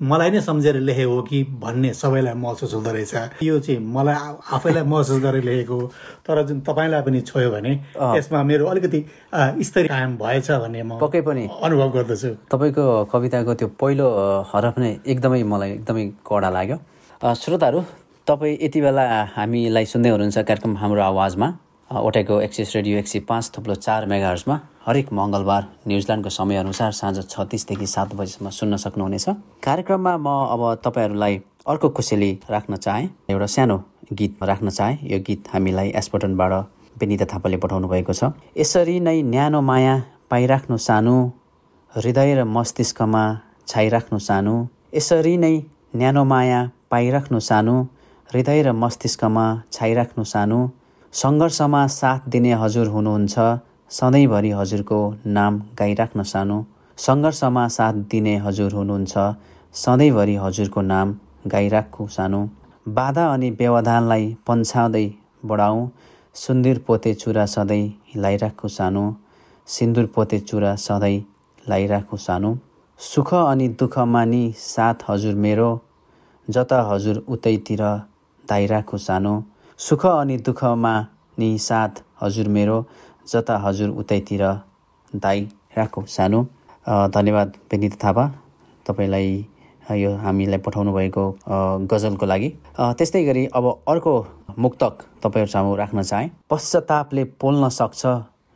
मलाई 0.00 0.30
नै 0.30 0.40
सम्झेर 0.40 0.76
लेखेको 0.78 1.10
हो 1.10 1.22
कि 1.22 1.42
भन्ने 1.58 1.92
सबैलाई 1.94 2.34
महसुस 2.38 2.74
हुँदो 2.74 2.90
रहेछ। 2.90 3.42
यो 3.42 3.58
चाहिँ 3.58 3.78
मलाई 3.82 4.14
आफैलाई 4.54 4.82
महसुस 4.86 5.18
गरेर 5.22 5.44
लेखेको 5.44 5.78
तर 6.22 6.42
जुन 6.46 6.60
तपाईँलाई 6.62 7.02
पनि 7.02 7.20
छोयो 7.26 7.50
भने 7.50 7.72
यसमा 8.16 8.42
मेरो 8.42 8.66
अलिकति 8.66 9.00
स्तरीय 9.66 9.88
कायम 9.88 10.16
भएछ 10.22 10.50
भन्ने 10.50 10.82
म 10.82 10.98
पक्कै 11.02 11.20
पनि। 11.26 11.48
अनुभव 11.50 11.88
गर्दछु। 11.90 12.30
तपाईँको 12.46 12.84
कविताको 13.10 13.54
त्यो 13.58 13.68
पहिलो 13.74 14.06
हरफ 14.54 14.78
नै 14.78 14.90
एकदमै 15.02 15.42
मलाई 15.42 15.70
एकदमै 15.82 16.04
कडा 16.22 16.50
लाग्यो। 16.50 16.76
श्रोताहरू 17.34 17.80
तपाईँ 18.26 18.58
यति 18.62 18.80
बेला 18.80 19.04
हामीलाई 19.34 19.84
सुन्दै 19.84 20.10
हुनुहुन्छ 20.14 20.38
कार्यक्रम 20.38 20.76
हाम्रो 20.78 21.02
आवाजमा। 21.02 21.48
ओटेको 21.88 22.40
एक्सिस 22.40 22.74
रेडियो 22.76 22.98
एक 22.98 23.06
सय 23.08 23.20
पाँच 23.24 23.50
थुप्रो 23.56 23.74
चार 23.74 24.06
मेगाहर्समा 24.06 24.58
हरेक 24.86 25.12
मङ्गलबार 25.12 25.62
न्युजिल्यान्डको 25.88 26.30
समयअनुसार 26.30 26.90
साँझ 26.92 27.24
छत्तिसदेखि 27.24 27.86
सात 27.86 28.14
बजीसम्म 28.14 28.50
सुन्न 28.52 28.76
सक्नुहुनेछ। 28.76 29.28
कार्यक्रममा 29.64 30.16
म 30.16 30.28
अब 30.52 30.84
तपाईँहरूलाई 30.84 31.40
अर्को 31.64 31.88
खुसेली 31.88 32.30
राख्न 32.50 32.76
चाहेँ 32.76 33.08
एउटा 33.30 33.46
सानो 33.48 33.76
गीत 34.12 34.42
राख्न 34.42 34.68
चाहेँ। 34.68 34.98
यो 35.02 35.18
गीत 35.24 35.48
हामीलाई 35.48 35.88
एसपटनबाट 35.96 36.52
बेनिता 37.00 37.24
थापाले 37.24 37.56
पठाउनु 37.56 37.88
भएको 37.88 38.12
छ। 38.12 38.36
यसरी 38.52 39.00
नै 39.00 39.22
न्यानो 39.24 39.60
माया 39.64 39.94
पाइराख्नु 40.28 40.76
सानो 40.76 41.16
हृदय 41.92 42.34
र 42.34 42.44
मस्तिष्कमा 42.44 43.24
छाइराख्नु 43.64 44.18
सानो 44.28 44.56
यसरी 44.92 45.36
नै 45.40 45.56
न्यानो 45.96 46.24
माया 46.24 46.60
पाइराख्नु 46.92 47.40
सानो 47.40 47.76
हृदय 48.28 48.62
र 48.62 48.72
मस्तिष्कमा 48.76 49.46
छाइराख्नु 49.72 50.24
सानो 50.34 50.60
सङ्घर्षमा 51.18 51.86
साथ 51.90 52.28
दिने 52.32 52.52
हजुर 52.54 52.86
हुनुहुन्छ। 52.86 53.34
सधैँभरि 53.90 54.50
हजुरको 54.50 54.98
नाम 55.36 55.58
गाइराख्न 55.78 56.22
सानो। 56.32 56.58
सङ्घर्षमा 56.98 57.64
साथ 57.76 57.94
दिने 58.10 58.36
हजुर 58.44 58.72
हुनुहुन्छ। 58.72 59.14
सधैँभरि 59.74 60.34
हजुरको 60.44 60.80
नाम 60.82 61.14
गाइराख्नु 61.46 62.06
सानो। 62.16 62.42
बाधा 62.88 63.24
अनि 63.32 63.50
व्यवधानलाई 63.50 64.26
पन्छाउँदै 64.46 65.06
बढाउँ। 65.44 65.90
सुन्दुर 66.34 66.78
पोते 66.86 67.14
चुरा 67.14 67.46
सधैँ 67.46 67.84
लाइराख्नु 68.16 68.68
सानो। 68.68 69.04
सिन्दुर 69.68 70.06
पोते 70.14 70.38
चुरा 70.40 70.74
सधैँ 70.86 71.18
लाइराख्नु 71.68 72.18
सानो। 72.18 72.56
सुख 73.00 73.34
अनि 73.34 73.68
दुःखमा 73.80 74.24
नि 74.24 74.42
साथ 74.58 75.08
हजुर 75.10 75.34
मेरो। 75.34 75.70
जता 76.48 76.82
हजुर 76.90 77.24
उतैतिर 77.28 77.82
दाइराख्नु 78.44 78.98
सानो। 79.00 79.36
सुख 79.78 80.04
अनि 80.06 80.36
दुःखमा 80.46 80.92
नि 81.38 81.48
साथ 81.58 82.00
हजुर 82.20 82.48
मेरो 82.54 82.76
जता 83.30 83.56
हजुर 83.64 83.88
उतैतिर 84.02 84.40
दाई 85.14 85.40
राखो 85.76 86.02
सानो। 86.06 86.40
धन्यवाद 87.14 87.52
विनित 87.72 87.94
थापा। 88.04 88.24
तपाईँलाई 88.86 89.28
यो 90.02 90.10
हामीलाई 90.24 90.58
पठाउनु 90.66 90.92
भएको 90.92 91.24
गजलको 91.92 92.26
लागि। 92.26 92.48
त्यस्तै 92.98 93.22
गरी 93.24 93.44
अब 93.54 93.66
अर्को 93.88 94.14
मुक्तक 94.58 95.04
तपाईँहरू 95.22 95.74
राख्न 95.76 96.02
चाहेँ। 96.02 96.30
पश्चातापले 96.50 97.24
पोल्न 97.38 97.68
सक्छ 97.78 98.02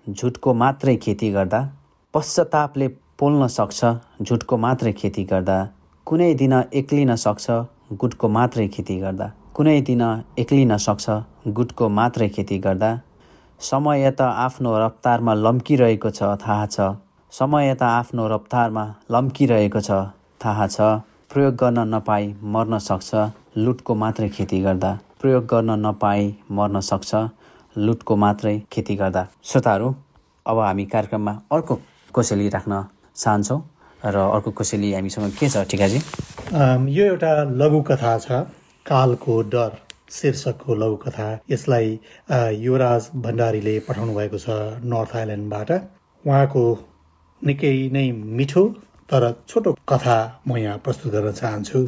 झुटको 0.07 0.55
मात्रै 0.55 0.97
खेती 1.05 1.31
गर्दा। 1.33 1.61
पश्चातापले 2.14 2.88
पोल्न 3.19 3.47
सक्छ 3.59 3.81
झुटको 4.23 4.57
मात्रै 4.64 4.93
खेती 4.93 5.25
गर्दा। 5.31 5.57
कुनै 6.07 6.35
दिन 6.35 6.55
एक्लिन 6.75 7.14
सक्छ 7.26 7.47
गुटको 7.95 8.29
मात्रै 8.29 8.67
खेती 8.69 8.99
गर्दा। 9.00 9.31
कुनै 9.56 9.80
दिन 9.87 10.02
एक्लिन 10.40 10.73
सक्छ। 10.82 11.06
गुटको 11.56 11.88
मात्रै 11.97 12.28
खेती 12.35 12.56
गर्दा। 12.64 12.88
समय 13.61 14.11
त 14.11 14.21
आफ्नो 14.44 14.71
रफ्तारमा 14.82 15.32
लम्किरहेको 15.44 16.11
छ 16.18 16.21
थाहा 16.40 16.66
छ। 16.75 16.97
समय 17.32 17.75
त 17.75 17.82
आफ्नो 17.85 18.23
रफ्तारमा 18.32 18.85
लम्किरहेको 19.12 19.80
छ 19.88 19.90
थाहा 20.44 20.66
छ। 20.75 21.04
प्रयोग 21.28 21.54
गर्न 21.62 21.85
नपाई 21.94 22.32
मर्न 22.54 22.78
सक्छ 22.88 23.11
लुटको 23.64 23.92
मात्रै 24.02 24.28
खेती 24.37 24.61
गर्दा। 24.64 24.90
प्रयोग 25.21 25.44
गर्न 25.52 25.76
नपाई 25.85 26.23
मर्न 26.56 26.80
सक्छ 26.80 27.11
लुटको 27.76 28.16
मात्रै 28.25 28.54
खेती 28.73 28.97
गर्दा। 29.02 29.23
श्रोताहरू 29.44 29.88
अब 30.47 30.59
हामी 30.64 30.85
कार्यक्रममा 30.97 31.32
अर्को 31.52 31.75
कोसेली 32.14 32.49
राख्न 32.56 32.73
चाहन्छौँ 33.21 33.61
र 34.00 34.16
अर्को 34.32 34.50
कोसेली 34.56 34.88
हामीसँग 34.97 35.37
के 35.37 35.47
छ 35.52 35.68
ठिकाजी? 35.68 35.99
यो 36.97 37.04
एउटा 37.12 37.32
लघु 37.61 37.80
कथा 37.92 38.16
छ। 38.25 38.42
कालको 38.86 39.40
डर 39.52 39.70
शीर्षकको 40.12 40.74
लघुकथा 40.74 41.28
यसलाई 41.50 41.98
युवराज 42.62 43.10
भण्डारीले 43.24 43.78
पठाउनु 43.88 44.14
भएको 44.14 44.38
छ 44.38 44.56
नर्थ 44.92 45.16
आइल्यान्डबाट। 45.16 45.70
उहाँको 46.24 46.64
निकै 47.42 47.74
नै 47.92 48.04
मिठो 48.38 48.64
तर 49.10 49.24
छोटो 49.48 49.72
कथा 49.88 50.18
म 50.48 50.56
यहाँ 50.56 50.78
प्रस्तुत 50.84 51.12
गर्न 51.12 51.32
चाहन्छु। 51.32 51.80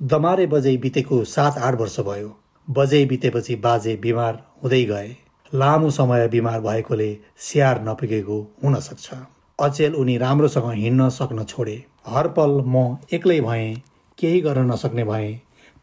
दमारे 0.00 0.46
बजै 0.54 0.76
बितेको 0.84 1.24
सात 1.32 1.58
आठ 1.58 1.74
वर्ष 1.80 1.98
भयो। 2.06 2.30
बजै 2.68 3.04
बितेपछि 3.10 3.54
बाजे 3.66 3.96
बिमार 4.02 4.42
हुँदै 4.62 4.82
गए। 4.84 5.08
लामो 5.52 5.90
समय 5.90 6.28
बिमार 6.28 6.60
भएकोले 6.60 7.10
स्याहार 7.46 7.82
नपुगेको 7.88 8.36
हुन 8.62 8.74
सक्छ। 8.80 9.14
अचेल 9.58 9.94
उनी 9.94 10.16
राम्रोसँग 10.18 10.70
हिँड्न 10.72 11.08
सक्न 11.16 11.44
छोडे। 11.44 11.76
हरपल 12.08 12.52
म 12.66 12.84
एक्लै 13.12 13.40
भएँ 13.40 13.74
केही 14.18 14.40
गर्न 14.40 14.70
नसक्ने 14.72 15.04
भएँ। 15.04 15.32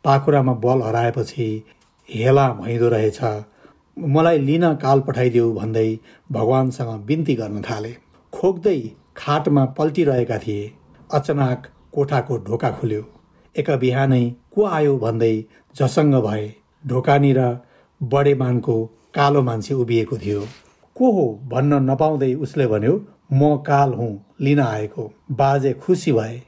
पाखुरामा 0.04 0.54
बल 0.64 0.82
हराएपछि 0.82 1.48
हेला 2.10 2.48
भइँदो 2.54 2.90
रहेछ। 2.90 3.20
मलाई 3.98 4.38
लिन 4.40 4.74
काल 4.76 5.00
पठाइदेऊ 5.08 5.54
भन्दै 5.54 5.90
भगवान्सँग 6.32 6.92
बिन्ती 7.06 7.36
गर्न 7.36 7.62
थाले। 7.62 7.92
खोक्दै 8.34 8.80
खाटमा 9.18 9.66
पल्टिरहेका 9.78 10.38
थिए। 10.38 10.72
अचानक 11.14 11.68
कोठाको 11.94 12.38
ढोका 12.38 12.70
खुल्यो। 12.72 13.04
एका 13.56 13.76
बिहानै 13.76 14.24
को 14.56 14.66
आयो 14.66 14.98
भन्दै 14.98 15.34
झसङ्ग 15.76 16.16
भए। 16.26 16.48
ढोकानिर 16.88 17.40
बडेमानको 18.02 18.76
कालो 19.14 19.42
मान्छे 19.42 19.74
उभिएको 19.74 20.18
थियो। 20.18 20.42
को 20.96 21.12
हो 21.12 21.26
भन्न 21.52 21.74
नपाउँदै 21.90 22.34
उसले 22.34 22.68
भन्यो 22.68 22.94
म 23.34 23.56
काल 23.68 23.94
हुँ 23.94 24.12
लिन 24.42 24.60
आएको। 24.60 25.12
बाजे 25.32 25.74
खुसी 25.74 26.12
भए। 26.12 26.42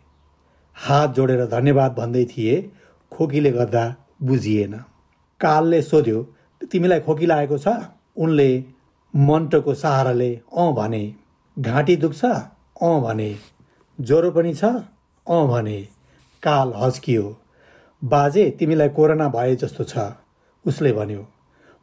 हात 0.75 1.15
जोडेर 1.15 1.46
धन्यवाद 1.46 1.91
भन्दै 1.93 2.25
थिए। 2.25 2.55
खोकीले 3.12 3.51
गर्दा 3.51 3.84
बुझिएन। 4.24 4.74
कालले 5.41 5.82
सोध्यो 5.82 6.20
तिमीलाई 6.72 7.00
खोकी 7.00 7.25
लागेको 7.25 7.58
छ? 7.58 7.68
उनले 8.18 8.50
मन्टोको 9.13 9.74
सहाराले 9.74 10.30
अँ 10.58 10.74
भने 10.74 11.03
घाँटी 11.58 11.96
दुख्छ? 11.98 12.24
अँ 12.25 13.01
भने 13.01 13.30
ज्वरो 14.00 14.32
पनि 14.32 14.53
छ? 14.53 14.63
अँ 14.63 15.48
भने 15.48 15.77
काल 16.44 16.74
हस्कियो। 16.75 17.25
बाजे 18.01 18.50
तिमीलाई 18.60 18.89
कोरोना 18.89 19.27
भए 19.30 19.56
जस्तो 19.56 19.84
छ। 19.84 20.12
उसले 20.65 20.91
भन्यो 20.94 21.25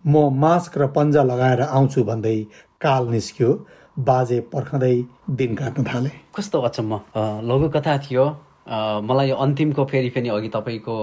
म 0.04 0.28
मास्क 0.34 0.78
र 0.78 0.86
पन्जा 0.96 1.22
लगाएर 1.22 1.60
आउँछु 1.62 2.04
भन्दै 2.04 2.36
काल 2.80 3.08
निस्क्यो। 3.10 3.50
बाजे 3.98 4.40
पर्खँदै 4.52 4.96
दिन 5.30 5.54
काट्न 5.54 5.84
थाले। 5.84 6.10
कस्तो 6.36 6.60
अचम्म। 6.60 7.00
लघुकथा 7.48 7.96
थियो। 7.98 8.24
मलाई 8.70 9.30
अन्तिमको 9.30 9.84
फेरि 9.84 10.08
फेरि 10.10 10.28
अघि 10.28 10.48
तपाईँको 10.48 10.94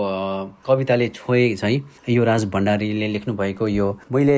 कविताले 0.65 1.07
छोए 1.10 1.53
चाहिँ 1.55 1.81
यो 2.10 2.24
राज 2.24 2.45
भण्डारीले 2.45 3.07
लेख्नुभएको 3.07 3.67
यो 3.67 3.91
मैले 4.12 4.38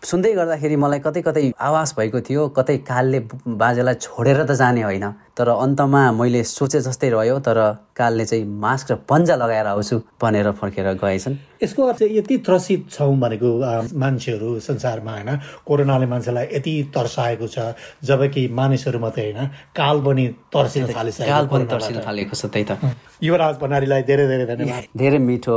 सुन्दै 0.00 0.32
गर्दाखेरि 0.32 0.76
मलाई 0.80 1.00
कतै 1.04 1.20
कतै 1.20 1.40
आवाज 1.60 1.88
भएको 1.96 2.20
थियो 2.24 2.42
कतै 2.56 2.76
कालले 2.88 3.20
बाजेलाई 3.62 3.96
छोडेर 4.00 4.38
त 4.48 4.52
जाने 4.56 4.82
होइन। 4.88 5.06
तर 5.36 5.48
अन्तमा 5.64 6.02
मैले 6.16 6.40
सोचे 6.48 6.80
जस्तै 6.80 7.08
रह्यो 7.12 7.36
तर 7.44 7.58
कालले 7.92 8.24
चाहिँ 8.24 8.44
मास्क 8.64 8.86
र 8.90 8.94
पन्जा 9.04 9.36
लगाएर 9.36 9.66
आउँछु 9.76 9.96
भनेर 10.16 10.50
फर्केर 10.56 10.86
गएछन्। 10.96 11.36
यसको 11.62 11.80
अर्थ 11.84 12.02
यति 12.16 12.36
त्रसित 12.48 12.80
छौँ 12.96 13.12
भनेको 13.20 13.48
मान्छेहरू 13.92 14.48
संसारमा 14.64 15.12
होइन। 15.12 15.30
कोरोनाले 15.68 16.06
मान्छेलाई 16.08 16.46
यति 16.56 16.74
तर्साएको 16.96 17.46
छ 17.52 17.76
जबकि 18.00 18.48
मानिसहरू 18.56 18.98
मात्रै 19.04 19.24
होइन। 19.28 19.40
काल 19.76 19.96
पनि 20.00 20.24
तर्सिन 20.48 20.82
थालिसकेको 20.96 21.28
काल 21.28 21.46
पनि 21.52 21.64
तर्सिन 21.68 22.00
थालेको 22.00 22.34
छ 22.40 22.48
त्यही 22.48 22.64
त। 22.64 22.72
युवराज 23.20 23.54
भण्डारीलाई 23.60 24.02
धेरै 24.08 24.26
धेरै 24.32 24.46
धन्यवाद। 24.48 24.82
धेरै 24.96 25.20
मिठो 25.28 25.56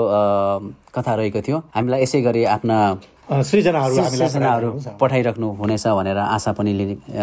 कथा 0.92 1.14
रहेको 1.16 1.40
थियो। 1.48 1.58
हामीलाई 1.72 2.00
यसै 2.04 2.22
गरी 2.28 2.44
आफ्ना 2.60 2.78
सृजनाहरू 3.30 3.96
सृजनाहरू 4.10 4.70
पठाइराख्नु 5.00 5.48
हुनेछ 5.60 5.88
भनेर 5.88 6.18
आशा 6.18 6.52
पनि 6.54 6.74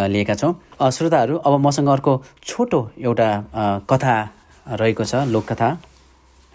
लिएका 0.09 0.35
छौँ। 0.35 0.53
श्रोताहरू 0.91 1.37
अब 1.37 1.61
मसँग 1.61 1.89
अर्को 1.89 2.13
छोटो 2.43 2.81
एउटा 2.99 3.29
कथा 3.91 4.15
रहेको 4.81 5.05
छ 5.05 5.15
लोककथा। 5.29 5.69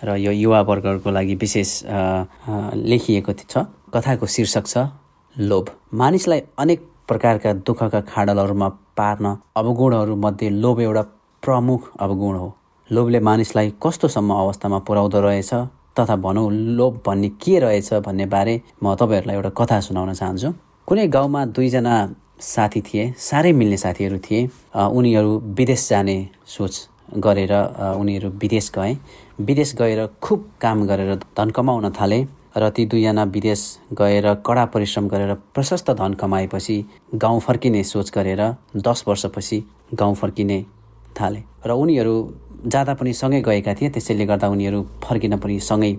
र 0.01 0.15
यो 0.17 0.31
युवावर्गहरूको 0.31 1.09
लागि 1.11 1.35
विशेष 1.35 1.69
लेखिएको 2.89 3.33
छ। 3.33 3.65
कथाको 3.93 4.25
शीर्षक 4.25 4.65
छ 4.67 4.77
लोभ। 5.35 5.65
मानिसलाई 5.93 6.41
अनेक 6.59 6.79
प्रकारका 7.07 7.53
दुःखका 7.61 8.01
खाडलहरूमा 8.01 8.67
पार्न 8.97 9.25
अवगुणहरूमध्ये 9.55 10.49
लोभ 10.49 10.79
एउटा 10.81 11.01
प्रमुख 11.43 11.81
अवगुण 12.01 12.35
हो। 12.35 12.49
लोभले 12.89 13.19
मानिसलाई 13.19 13.73
कस्तोसम्म 13.83 14.33
अवस्थामा 14.33 14.79
पुर्याउँदो 14.87 15.19
रहेछ। 15.21 15.53
तथा 15.95 16.15
भनौँ 16.15 16.49
लोभ 16.51 17.01
भन्ने 17.05 17.29
के 17.41 17.59
रहेछ 17.59 17.93
भन्ने 18.05 18.25
बारे 18.25 18.61
म 18.83 18.95
तपाईँहरूलाई 18.95 19.35
एउटा 19.35 19.49
कथा 19.59 19.79
सुनाउन 19.79 20.13
चाहन्छु। 20.13 20.49
कुनै 20.87 21.07
गाउँमा 21.07 21.45
दुईजना 21.55 21.95
साथी 22.35 22.81
थिए 22.81 23.03
साह्रै 23.17 23.51
मिल्ने 23.51 23.77
साथीहरू 23.77 24.17
थिए। 24.19 24.39
उनीहरू 24.75 25.31
विदेश 25.57 25.89
जाने 25.89 26.17
सोच 26.45 26.73
गरेर 27.17 27.53
उनीहरू 27.99 28.29
विदेश 28.41 28.71
गए। 28.75 28.97
विदेश 29.39 29.75
गएर 29.79 30.05
खुब 30.21 30.39
काम 30.61 30.85
गरेर 30.87 31.15
धन 31.37 31.49
कमाउन 31.55 31.89
थाले 31.99 32.19
र 32.57 32.69
ती 32.75 32.85
दुईजना 32.85 33.23
विदेश 33.35 33.61
गएर 33.93 34.33
कडा 34.45 34.65
परिश्रम 34.73 35.07
गरेर 35.07 35.33
प्रशस्त 35.55 35.91
धन 35.91 36.13
कमाएपछि 36.19 36.77
गाउँ 37.15 37.39
फर्किने 37.39 37.83
सोच 37.83 38.11
गरेर 38.15 38.41
दस 38.77 39.03
वर्षपछि 39.07 39.63
गाउँ 39.93 40.15
फर्किने 40.15 40.59
थाले। 41.19 41.41
र 41.65 41.71
उनीहरू 41.73 42.15
जाँदा 42.65 42.93
पनि 42.93 43.13
सँगै 43.13 43.41
गएका 43.41 43.73
थिए 43.73 43.89
त्यसैले 43.89 44.25
गर्दा 44.25 44.47
उनीहरू 44.49 44.81
फर्किन 45.03 45.37
पनि 45.37 45.59
सँगै 45.61 45.93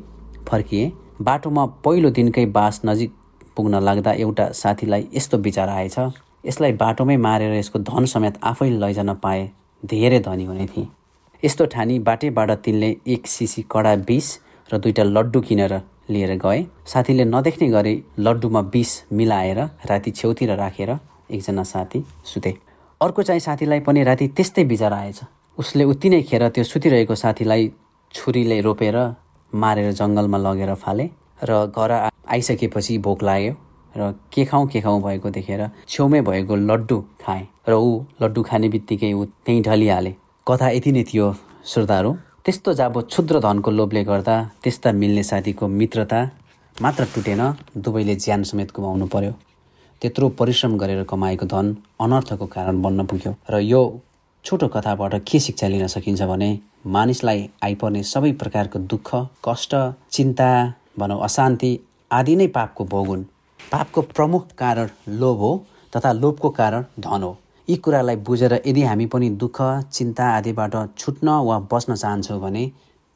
फर्किए। 0.49 0.93
बाटोमा 1.23 1.65
पहिलो 1.85 2.11
दिनकै 2.11 2.45
बास 2.53 2.81
नजिक 2.87 3.13
पुग्न 3.57 3.81
लाग्दा 3.81 4.13
एउटा 4.15 4.51
साथीलाई 4.53 5.09
यस्तो 5.15 5.39
विचार 5.39 5.69
आएछ। 5.69 5.99
यसलाई 6.47 6.73
बाटोमै 6.73 7.17
मारेर 7.17 7.55
यसको 7.55 7.79
धन 7.81 8.05
समेत 8.05 8.39
आफै 8.45 8.71
लैजान 8.71 9.15
पाए 9.15 9.49
धेरै 9.83 10.21
धनी 10.21 10.45
हुने 10.45 10.67
थिए। 10.67 10.87
यस्तो 11.43 11.67
ठानी 11.67 11.99
बाटेबाट 11.99 12.51
तिनले 12.65 12.97
एक 13.07 13.27
सिसी 13.27 13.63
कडा 13.71 13.95
बिस 14.09 14.27
र 14.71 14.79
दुईवटा 14.79 15.03
लड्डु 15.05 15.41
किनेर 15.41 15.81
लिएर 16.11 16.37
गए। 16.37 16.65
साथीले 16.87 17.25
नदेख्ने 17.25 17.69
गरी 17.69 17.95
लड्डुमा 18.19 18.63
बिस 18.73 18.91
मिलाएर 19.13 19.59
राति 19.91 20.11
छेउतिर 20.11 20.55
राखेर 20.57 20.91
एकजना 21.31 21.63
साथी 21.65 22.05
सुते। 22.25 22.55
अर्को 23.01 23.23
चाहिँ 23.23 23.41
साथीलाई 23.41 23.81
पनि 23.81 24.03
राति 24.05 24.29
त्यस्तै 24.29 24.65
विचार 24.65 24.93
आएछ। 24.93 25.21
उसले 25.59 25.85
उति 25.85 26.09
नै 26.11 26.21
खेर 26.23 26.49
त्यो 26.49 26.65
सुतिरहेको 26.65 27.15
साथीलाई 27.15 27.71
छुरीले 28.15 28.61
रोपेर 28.61 28.97
मारेर 29.53 29.93
जङ्गलमा 29.93 30.39
लगेर 30.39 30.75
फाले 30.83 31.09
र 31.49 31.51
घर 31.73 31.93
आइसकेपछि 32.29 32.99
भोक 33.07 33.23
लाग्यो 33.23 33.53
र 33.95 34.13
के 34.33 34.45
खाउँ 34.45 34.67
के 34.69 34.81
खाउँ 34.85 35.01
भएको 35.03 35.31
देखेर 35.33 35.63
छेउमै 35.89 36.21
भएको 36.29 36.57
लड्डु 36.69 36.99
खाएँ 37.25 37.47
र 37.69 37.73
ऊ 37.73 37.91
लड्डु 38.23 38.43
खाने 38.49 38.69
बित्तिकै 38.69 39.13
ऊ 39.13 39.25
त्यहीँ 39.25 39.63
ढलिहाले। 39.63 40.13
कथा 40.47 40.69
यति 40.71 40.93
नै 40.93 41.05
थियो 41.09 41.27
श्रोताहरू। 41.65 42.13
त्यस्तो 42.45 42.75
जाबो 42.79 43.01
क्षुद्र 43.09 43.41
धनको 43.41 43.71
लोभले 43.71 44.03
गर्दा 44.05 44.37
त्यस्ता 44.63 44.93
मिल्ने 44.93 45.23
साथीको 45.23 45.69
मित्रता 45.69 46.21
मात्र 46.77 47.05
टुटेन 47.15 47.43
दुवैले 47.81 48.15
ज्यान 48.17 48.43
समेत 48.45 48.77
गुमाउनु 48.77 49.07
पर्यो। 49.15 49.33
त्यत्रो 50.03 50.29
परिश्रम 50.39 50.77
गरेर 50.79 51.03
कमाएको 51.11 51.47
धन 51.49 51.77
अनर्थको 52.05 52.47
कारण 52.47 52.83
बन्न 52.83 53.07
पुग्यो 53.09 53.33
र 53.51 53.61
यो 53.65 53.81
छोटो 54.47 54.67
कथाबाट 54.69 55.15
के 55.29 55.39
शिक्षा 55.41 55.69
लिन 55.69 55.87
सकिन्छ 55.87 56.23
भने 56.23 56.49
मानिसलाई 56.87 57.41
आइपर्ने 57.65 58.03
सबै 58.03 58.31
प्रकारको 58.41 58.79
दुःख 58.91 59.09
कष्ट 59.47 59.75
चिन्ता 60.13 60.51
भनौँ 60.99 61.19
अशान्ति 61.25 61.71
आदि 62.11 62.37
नै 62.37 62.47
पापको 62.57 62.85
भोग 62.93 63.07
हुन्। 63.07 63.25
पापको 63.61 64.03
प्रमुख 64.17 64.47
कारण 64.59 64.91
लोभ 65.21 65.39
हो 65.39 65.51
तथा 65.93 66.13
लोभको 66.13 66.51
कारण 66.59 66.85
धन 67.01 67.23
हो। 67.23 67.33
यी 67.69 67.77
कुरालाई 67.77 68.17
बुझेर 68.29 68.55
यदि 68.67 68.83
हामी 68.83 69.07
पनि 69.15 69.31
दुःख 69.43 69.59
चिन्ता 69.93 70.29
आदिबाट 70.37 70.77
छुट्न 70.99 71.29
वा 71.49 71.59
बस्न 71.73 71.97
चाहन्छौँ 71.97 72.41
भने 72.41 72.65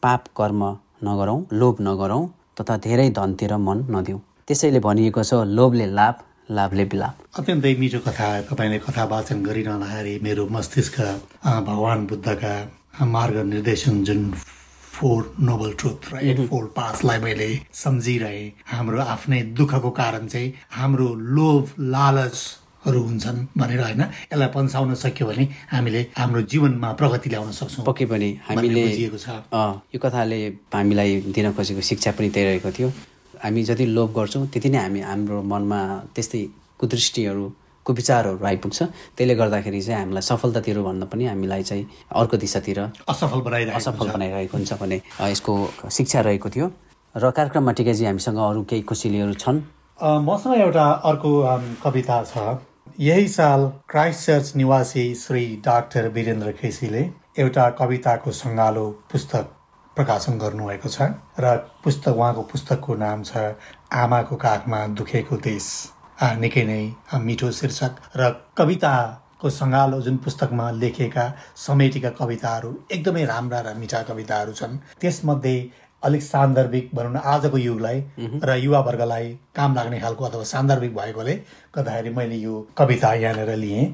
पाप 0.03 0.25
कर्म 0.37 0.65
नगरौँ 1.05 1.41
लोभ 1.53 1.77
नगरौँ 1.89 2.27
तथा 2.61 2.77
धेरै 2.89 3.09
धनतिर 3.21 3.57
मन 3.69 3.87
नदिउँ। 3.91 4.21
त्यसैले 4.47 4.81
भनिएको 4.81 5.23
छ 5.23 5.47
लोभले 5.59 5.87
लाभ 5.95 6.27
लाभले 6.51 6.85
बिलाप। 6.93 7.15
अत्यन्तै 7.39 7.75
मिठो 7.81 7.99
कथा 8.07 8.29
तपाईँले 8.51 8.79
कथा 8.87 9.05
वाचन 9.13 9.43
गरिरहँदाखेरि 9.49 10.15
मेरो 10.23 10.47
मस्तिष्क 10.51 10.97
भगवान् 11.69 12.07
बुद्धका 12.11 12.55
मार्ग 13.07 13.37
निर्देशन 13.53 14.03
जुन 14.05 14.31
फोर 14.95 15.21
नोबल 15.49 15.73
ट्रुथ 15.81 16.13
र 16.13 16.19
एट 16.31 16.41
फोर 16.49 16.65
पासलाई 16.77 17.19
मैले 17.19 17.49
सम्झिरहेँ 17.75 18.49
हाम्रो 18.73 19.01
आफ्नै 19.15 19.41
दुःखको 19.59 19.91
कारण 20.01 20.27
चाहिँ 20.27 20.53
हाम्रो 20.79 21.09
लोभ 21.37 21.71
लालचहरू 21.95 23.03
हुन्छन् 23.03 23.39
भनेर 23.59 23.81
होइन 23.83 24.03
यसलाई 24.03 24.49
पन्साउन 24.57 24.95
सक्यो 25.05 25.27
भने 25.29 25.45
हामीले 25.73 26.01
हाम्रो 26.19 26.43
जीवनमा 26.53 26.93
प्रगति 27.01 27.31
ल्याउन 27.31 27.53
सक्छौँ 27.61 27.85
पक्कै 27.87 28.07
पनि 28.13 28.29
हामीले 28.49 28.85
यो 28.99 29.99
कथाले 30.05 30.41
हामीलाई 30.75 31.21
दिन 31.37 31.53
खोजेको 31.57 31.81
शिक्षा 31.91 32.11
पनि 32.19 32.31
त्यही 32.35 32.47
रहेको 32.47 32.71
थियो। 32.79 32.91
हामी 33.43 33.63
जति 33.65 33.87
लोभ 33.87 34.13
गर्छौँ 34.17 34.47
त्यति 34.53 34.69
नै 34.69 34.79
हामी 34.79 35.01
हाम्रो 35.01 35.43
मनमा 35.43 35.81
त्यस्तै 36.15 36.43
कुदृष्टिहरू 36.81 37.45
कुविचारहरू 37.87 38.45
आइपुग्छ। 38.47 38.83
त्यसले 39.17 39.35
गर्दाखेरि 39.35 39.81
चाहिँ 39.83 40.01
हामीलाई 40.01 40.23
सफलतातिर 40.23 40.79
भन्दा 40.85 41.07
पनि 41.13 41.25
हामीलाई 41.27 41.63
चाहिँ 41.63 41.85
अर्को 42.13 42.37
दिशातिर 42.37 42.79
असफल 43.09 43.41
बनाइरहेको 43.41 43.77
असफल 43.77 44.09
बनाइरहेको 44.11 44.57
हुन्छ 44.57 44.73
भने 44.81 45.01
यसको 45.33 45.53
शिक्षा 45.91 46.21
रहेको 46.21 46.49
थियो। 46.51 46.67
र 47.15 47.31
कार्यक्रममा 47.37 47.73
टिकेजी 47.73 48.05
हामीसँग 48.05 48.39
अरू 48.39 48.63
केही 48.71 48.83
कुसिलीहरू 48.83 49.35
छन्? 49.35 49.61
मसँग 50.01 50.55
एउटा 50.61 50.87
अर्को 51.11 51.31
कविता 51.83 52.23
छ। 52.25 52.61
यही 53.01 53.29
साल 53.29 53.61
क्राइस्ट 53.89 54.27
चर्च 54.27 54.53
निवासी 54.57 55.05
श्री 55.15 55.45
डाक्टर 55.65 56.09
वीरेन्द्र 56.15 56.53
खेसीले 56.61 57.03
एउटा 57.39 57.69
कविताको 57.81 58.31
सङ्गालो 58.31 58.87
पुस्तक 59.13 59.45
प्रकाशन 60.01 60.39
गर्नुभएको 60.39 60.89
छ 60.89 61.13
र 61.45 61.55
पुस्तक 61.85 62.13
उहाँको 62.17 62.43
पुस्तकको 62.53 62.95
नाम 63.05 63.23
छ 63.23 63.47
आमाको 64.03 64.37
काखमा 64.45 64.87
दुखेको 64.99 65.37
देश। 65.45 65.67
निकै 66.41 66.63
नै 66.65 66.83
मिठो 67.27 67.51
शीर्षक 67.59 67.93
र 68.17 68.31
कविताको 68.57 69.51
सङ्गालो 69.51 70.01
जुन 70.07 70.17
पुस्तकमा 70.25 70.71
लेखेका 70.81 71.25
समेटेका 71.57 72.11
कविताहरू 72.19 72.71
एकदमै 72.93 73.25
राम्रा 73.31 73.61
र 73.67 73.75
मिठा 73.79 74.03
कविताहरू 74.11 74.53
छन् 74.59 74.77
त्यसमध्ये 75.01 75.55
अलिक 76.03 76.23
सान्दर्भिक 76.23 76.91
भनौँ 76.95 77.13
न 77.13 77.17
आजको 77.33 77.59
युगलाई 77.59 77.99
र 78.45 78.57
युवावर्गलाई 78.57 79.29
काम 79.57 79.75
लाग्ने 79.75 80.01
खालको 80.01 80.25
अथवा 80.25 80.45
सान्दर्भिक 80.53 80.95
भएकोले 80.97 81.35
गर्दाखेरि 81.77 82.15
मैले 82.17 82.37
यो 82.37 82.55
कविता 82.79 83.13
यहाँनिर 83.25 83.57
लिएँ। 83.65 83.85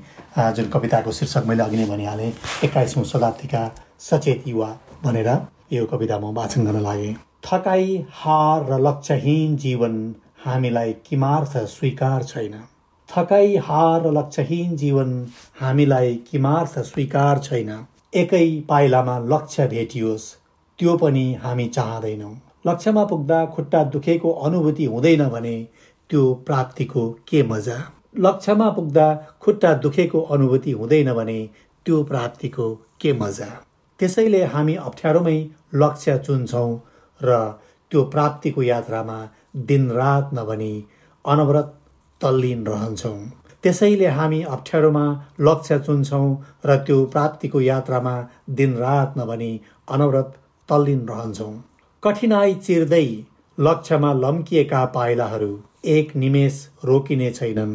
जुन 0.56 0.68
कविताको 0.70 1.12
शीर्षक 1.18 1.50
मैले 1.50 1.62
अघि 1.62 1.76
नै 1.76 1.86
भनिहालेँ 1.90 2.32
एक्काइसौँ 2.64 3.04
शताब्दीका 3.12 3.62
सचेत 4.08 4.48
युवा 4.48 4.70
भनेर। 5.04 5.30
यो 5.72 5.84
कविता 5.86 6.18
म 6.18 6.32
वाचन 6.34 6.64
गर्न 6.64 6.80
लागेँ। 6.82 7.14
थकाइ 7.44 8.04
हार 8.12 8.70
र 8.70 8.78
लक्ष्यहीन 8.80 9.56
जीवन 9.56 9.94
हामीलाई 10.44 10.92
किमार्थ 10.92 11.56
स्वीकार 11.66 12.22
छैन। 12.22 12.54
थकाइ 13.08 13.56
हार 13.56 14.06
र 14.06 14.12
लक्ष्यहीन 14.12 14.76
जीवन 14.76 15.10
हामीलाई 15.60 16.14
किमार्थ 16.30 16.78
स्वीकार 16.78 17.38
छैन। 17.38 17.70
एकै 18.14 18.46
पाइलामा 18.68 19.18
लक्ष्य 19.18 19.66
भेटियोस् 19.68 20.30
त्यो 20.78 20.96
पनि 20.96 21.26
हामी 21.42 21.66
चाहँदैनौँ। 21.68 22.34
लक्ष्यमा 22.66 23.04
पुग्दा 23.04 23.44
खुट्टा 23.46 23.84
दुखेको 23.84 24.30
अनुभूति 24.30 24.84
हुँदैन 24.84 25.28
भने 25.28 25.56
त्यो 26.10 26.32
प्राप्तिको 26.46 27.10
के 27.28 27.42
मजा? 27.42 27.78
लक्ष्यमा 28.18 28.70
पुग्दा 28.70 29.14
खुट्टा 29.42 29.74
दुखेको 29.74 30.20
अनुभूति 30.20 30.70
हुँदैन 30.70 31.12
भने 31.14 31.38
त्यो 31.86 32.02
प्राप्तिको 32.04 32.74
के 33.00 33.12
मजा? 33.12 33.65
त्यसैले 34.00 34.42
हामी 34.54 34.74
अप्ठ्यारोमै 34.88 35.38
लक्ष्य 35.82 36.18
चुन्छौँ 36.26 36.70
र 37.20 37.38
त्यो 37.92 38.02
प्राप्तिको 38.14 38.62
यात्रामा 38.62 39.18
दिनरात 39.68 40.34
नभनी 40.34 40.72
अनवरत 41.24 41.68
तल्लीन 42.20 42.66
रहन्छौँ। 42.66 43.18
त्यसैले 43.62 44.08
हामी 44.16 44.40
अप्ठ्यारोमा 44.56 45.04
लक्ष्य 45.40 45.78
चुन्छौँ 45.78 46.28
र 46.66 46.76
त्यो 46.86 46.98
प्राप्तिको 47.14 47.60
यात्रामा 47.60 48.14
दिनरात 48.58 49.14
नभनी 49.18 49.52
अनवरत 49.88 50.36
तल्लीन 50.68 51.00
रहन्छौँ। 51.08 51.54
कठिनाई 52.02 52.54
चिर्दै 52.66 53.08
लक्ष्यमा 53.58 54.12
लम्किएका 54.12 54.84
पाइलाहरू 54.94 55.52
एक 55.96 56.14
निमेष 56.16 56.54
रोकिने 56.84 57.30
छैनन्। 57.30 57.74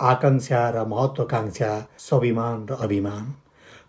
आकाङ्क्षा 0.00 0.62
र 0.70 0.84
महत्वाकांक्षा 0.88 1.70
स्वाभिमान 1.98 2.66
र 2.70 2.76
अभिमान। 2.80 3.24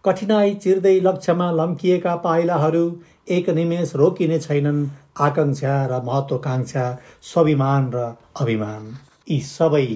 कठिनाई 0.05 0.53
चिर्दै 0.55 0.99
लक्ष्यमा 0.99 1.45
लम्किएका 1.51 2.15
पाइलाहरू 2.15 2.83
एक 3.27 3.49
निमेष 3.55 3.89
रोकिने 3.95 4.37
छैनन्। 4.39 4.77
आकाङ्क्षा 5.19 5.73
र 5.85 5.97
महत्वाकांक्षा 6.03 6.85
स्वाभिमान 7.23 7.89
र 7.93 8.03
अभिमान। 8.41 8.85
यी 9.29 9.39
सबै 9.47 9.87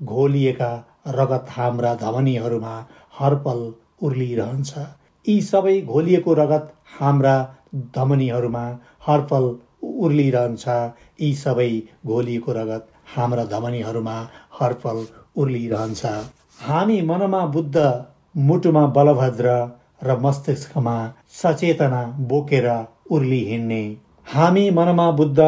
घोलिएका 0.00 0.72
रगत 1.18 1.46
हाम्रा 1.50 1.94
धमनीहरूमा 2.02 2.74
हरपल 3.20 3.62
उर्लिरहन्छ। 4.02 4.84
यी 5.24 5.40
सबै 5.42 5.80
घोलिएको 5.82 6.34
रगत 6.34 6.68
हाम्रा 6.98 7.34
धमनीहरूमा 7.96 8.66
हरपल 9.06 9.48
उर्लिरहन्छ। 10.04 10.68
यी 11.20 11.32
सबै 11.36 11.70
घोलिएको 12.06 12.52
रगत 12.52 12.86
हाम्रा 13.16 13.44
धमनीहरूमा 13.54 14.18
हरपल 14.60 15.04
उर्लिरहन्छ। 15.36 16.04
हामी 16.60 17.00
मनमा 17.10 17.44
बुद्ध 17.56 17.76
मुटुमा 18.38 18.84
बलभद्र 18.96 19.52
र 20.04 20.16
मस्तिष्कमा 20.22 20.94
सचेतना 21.32 22.02
बोकेर 22.28 22.66
उर्ली 23.10 23.38
हिँड्ने। 23.44 23.80
हामी 24.26 24.70
मनमा 24.70 25.10
बुद्ध 25.10 25.40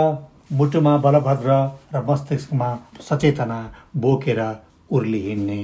मुटुमा 0.52 0.96
बलभद्र 0.96 1.50
र 1.94 2.02
मस्तिष्कमा 2.08 2.68
सचेतना 3.00 3.58
बोकेर 3.96 4.40
उर्ली 4.90 5.20
हिँड्ने। 5.22 5.60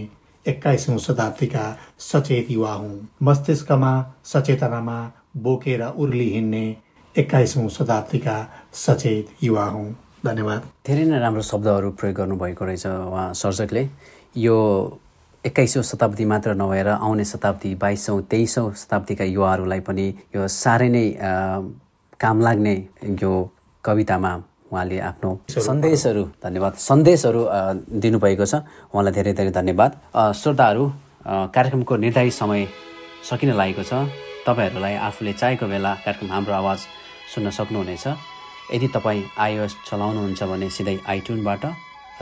एक्काइसौँ 0.46 0.98
शताब्दीका 0.98 1.64
सचेत 2.00 2.50
युवा 2.50 2.72
हुँ। 2.72 3.08
मस्तिष्कमा 3.22 3.92
सचेतनामा 4.24 4.98
बोकेर 5.36 5.82
उर्ली 5.82 6.28
हिँड्ने 6.30 6.64
एक्काइसौँ 7.16 7.68
शताब्दीका 7.68 8.36
सचेत 8.74 9.42
युवा 9.42 9.64
हुँ। 9.64 9.90
धन्यवाद। 10.26 10.62
धेरै 10.86 11.04
नै 11.04 11.18
राम्रो 11.18 11.42
शब्दहरू 11.42 11.90
प्रयोग 11.98 12.16
गर्नुभएको 12.16 12.64
रहेछ 12.64 12.86
उहाँ 12.86 13.32
सर्जकले 13.34 13.88
यो 14.36 14.56
एक्काइसौँ 15.46 15.82
शताब्दी 15.82 16.24
मात्र 16.26 16.54
नभएर 16.58 16.88
आउने 16.88 17.24
शताब्दी 17.24 17.74
बाइसौँ 17.78 18.20
तेइसौँ 18.30 18.72
शताब्दीका 18.74 19.24
युवाहरूलाई 19.24 19.80
पनि 19.86 20.06
यो 20.34 20.46
साह्रै 20.50 20.88
नै 20.90 21.06
काम 22.18 22.40
लाग्ने 22.42 22.74
यो 23.22 23.32
कवितामा 23.84 24.32
उहाँले 24.72 24.98
आफ्नो 25.10 25.30
सन्देशहरू 25.46 26.22
धन्यवाद 26.42 26.72
सन्देशहरू 26.82 27.42
दिनुभएको 28.02 28.46
छ। 28.46 28.54
उहाँलाई 28.90 29.12
धेरै 29.14 29.32
धेरै 29.38 29.50
धन्यवाद। 29.54 29.90
श्रोताहरू 30.34 30.84
कार्यक्रमको 31.54 31.96
निर्धारित 31.96 32.34
समय 32.34 32.66
सकिन 33.30 33.54
लागेको 33.54 33.82
छ। 33.86 34.10
तपाईँहरूलाई 34.46 34.94
आफूले 34.98 35.32
चाहेको 35.32 35.66
बेला 35.70 35.92
कार्यक्रम 36.02 36.28
हाम्रो 36.34 36.54
आवाज 36.54 36.78
सुन्न 37.34 37.50
सक्नुहुनेछ। 37.54 38.06
यदि 38.74 38.88
तपाईँ 38.98 39.22
आइओएस 39.38 39.74
चलाउनुहुन्छ 39.86 40.42
भने 40.42 40.68
सिधै 40.74 40.98
आइट्युनबाट 41.06 41.62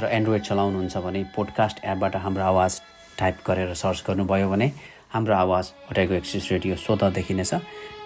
र 0.00 0.04
एन्ड्रोइड 0.12 0.42
चलाउनुहुन्छ 0.44 0.96
भने 1.00 1.20
पोडकास्ट 1.32 1.84
एपबाट 1.84 2.16
हाम्रो 2.20 2.44
आवाज 2.44 2.72
टाइप 3.18 3.36
गरेर 3.46 3.74
सर्च 3.74 4.04
गर्नुभयो 4.08 4.48
भने 4.50 4.68
हाम्रो 5.14 5.34
आवाज 5.34 5.64
हटाएको 5.90 6.14
एक्सिस 6.14 6.50
रेडियो 6.52 6.76
स्वतः 6.76 7.10
देखिनेछ। 7.18 7.52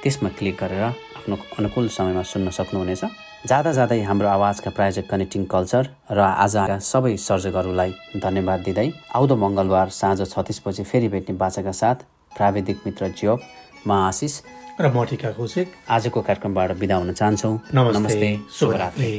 त्यसमा 0.02 0.28
क्लिक 0.38 0.56
गरेर 0.60 0.82
आफ्नो 0.82 1.36
अनुकूल 1.58 1.88
समयमा 1.88 2.22
सुन्न 2.22 2.50
सक्नुहुनेछ। 2.50 3.02
जाँदा 3.46 3.72
जाँदै 3.72 4.00
हाम्रो 4.02 4.28
आवाजका 4.28 4.70
प्रायोजक 4.76 5.06
कनेक्टिङ 5.10 5.44
कल्चर 5.46 5.84
र 6.10 6.18
आजका 6.18 6.78
सबै 6.82 7.16
सर्जकहरूलाई 7.16 7.90
धन्यवाद 8.18 8.60
दिँदै 8.66 8.88
आउँदो 9.14 9.34
मङ्गलबार 9.36 9.88
साँझ 9.94 10.18
छत्तिस 10.26 10.58
बजी 10.66 10.82
फेरि 10.84 11.08
भेट्ने 11.08 11.34
बाचाका 11.38 11.72
साथ 11.72 11.98
प्राविधिक 12.36 12.76
मित्र 12.86 13.08
जियोप 13.14 13.40
म 13.86 13.90
आशिष 14.10 14.34
र 14.80 14.84
म 14.90 15.04
टिका 15.10 15.30
कौशिक 15.38 15.66
आजको 15.88 16.18
कार्यक्रमबाट 16.22 16.70
बिदा 16.78 16.96
हुन 16.96 17.10
चाहन्छौँ। 17.14 17.54
नमस्ते 17.74 18.30
शुभरात्रि। 18.58 19.12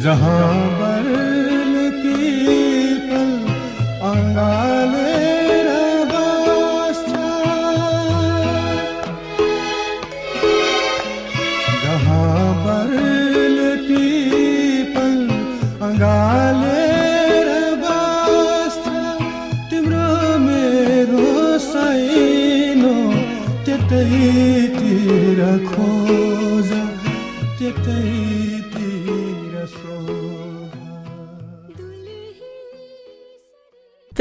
जहाँ 0.03 0.72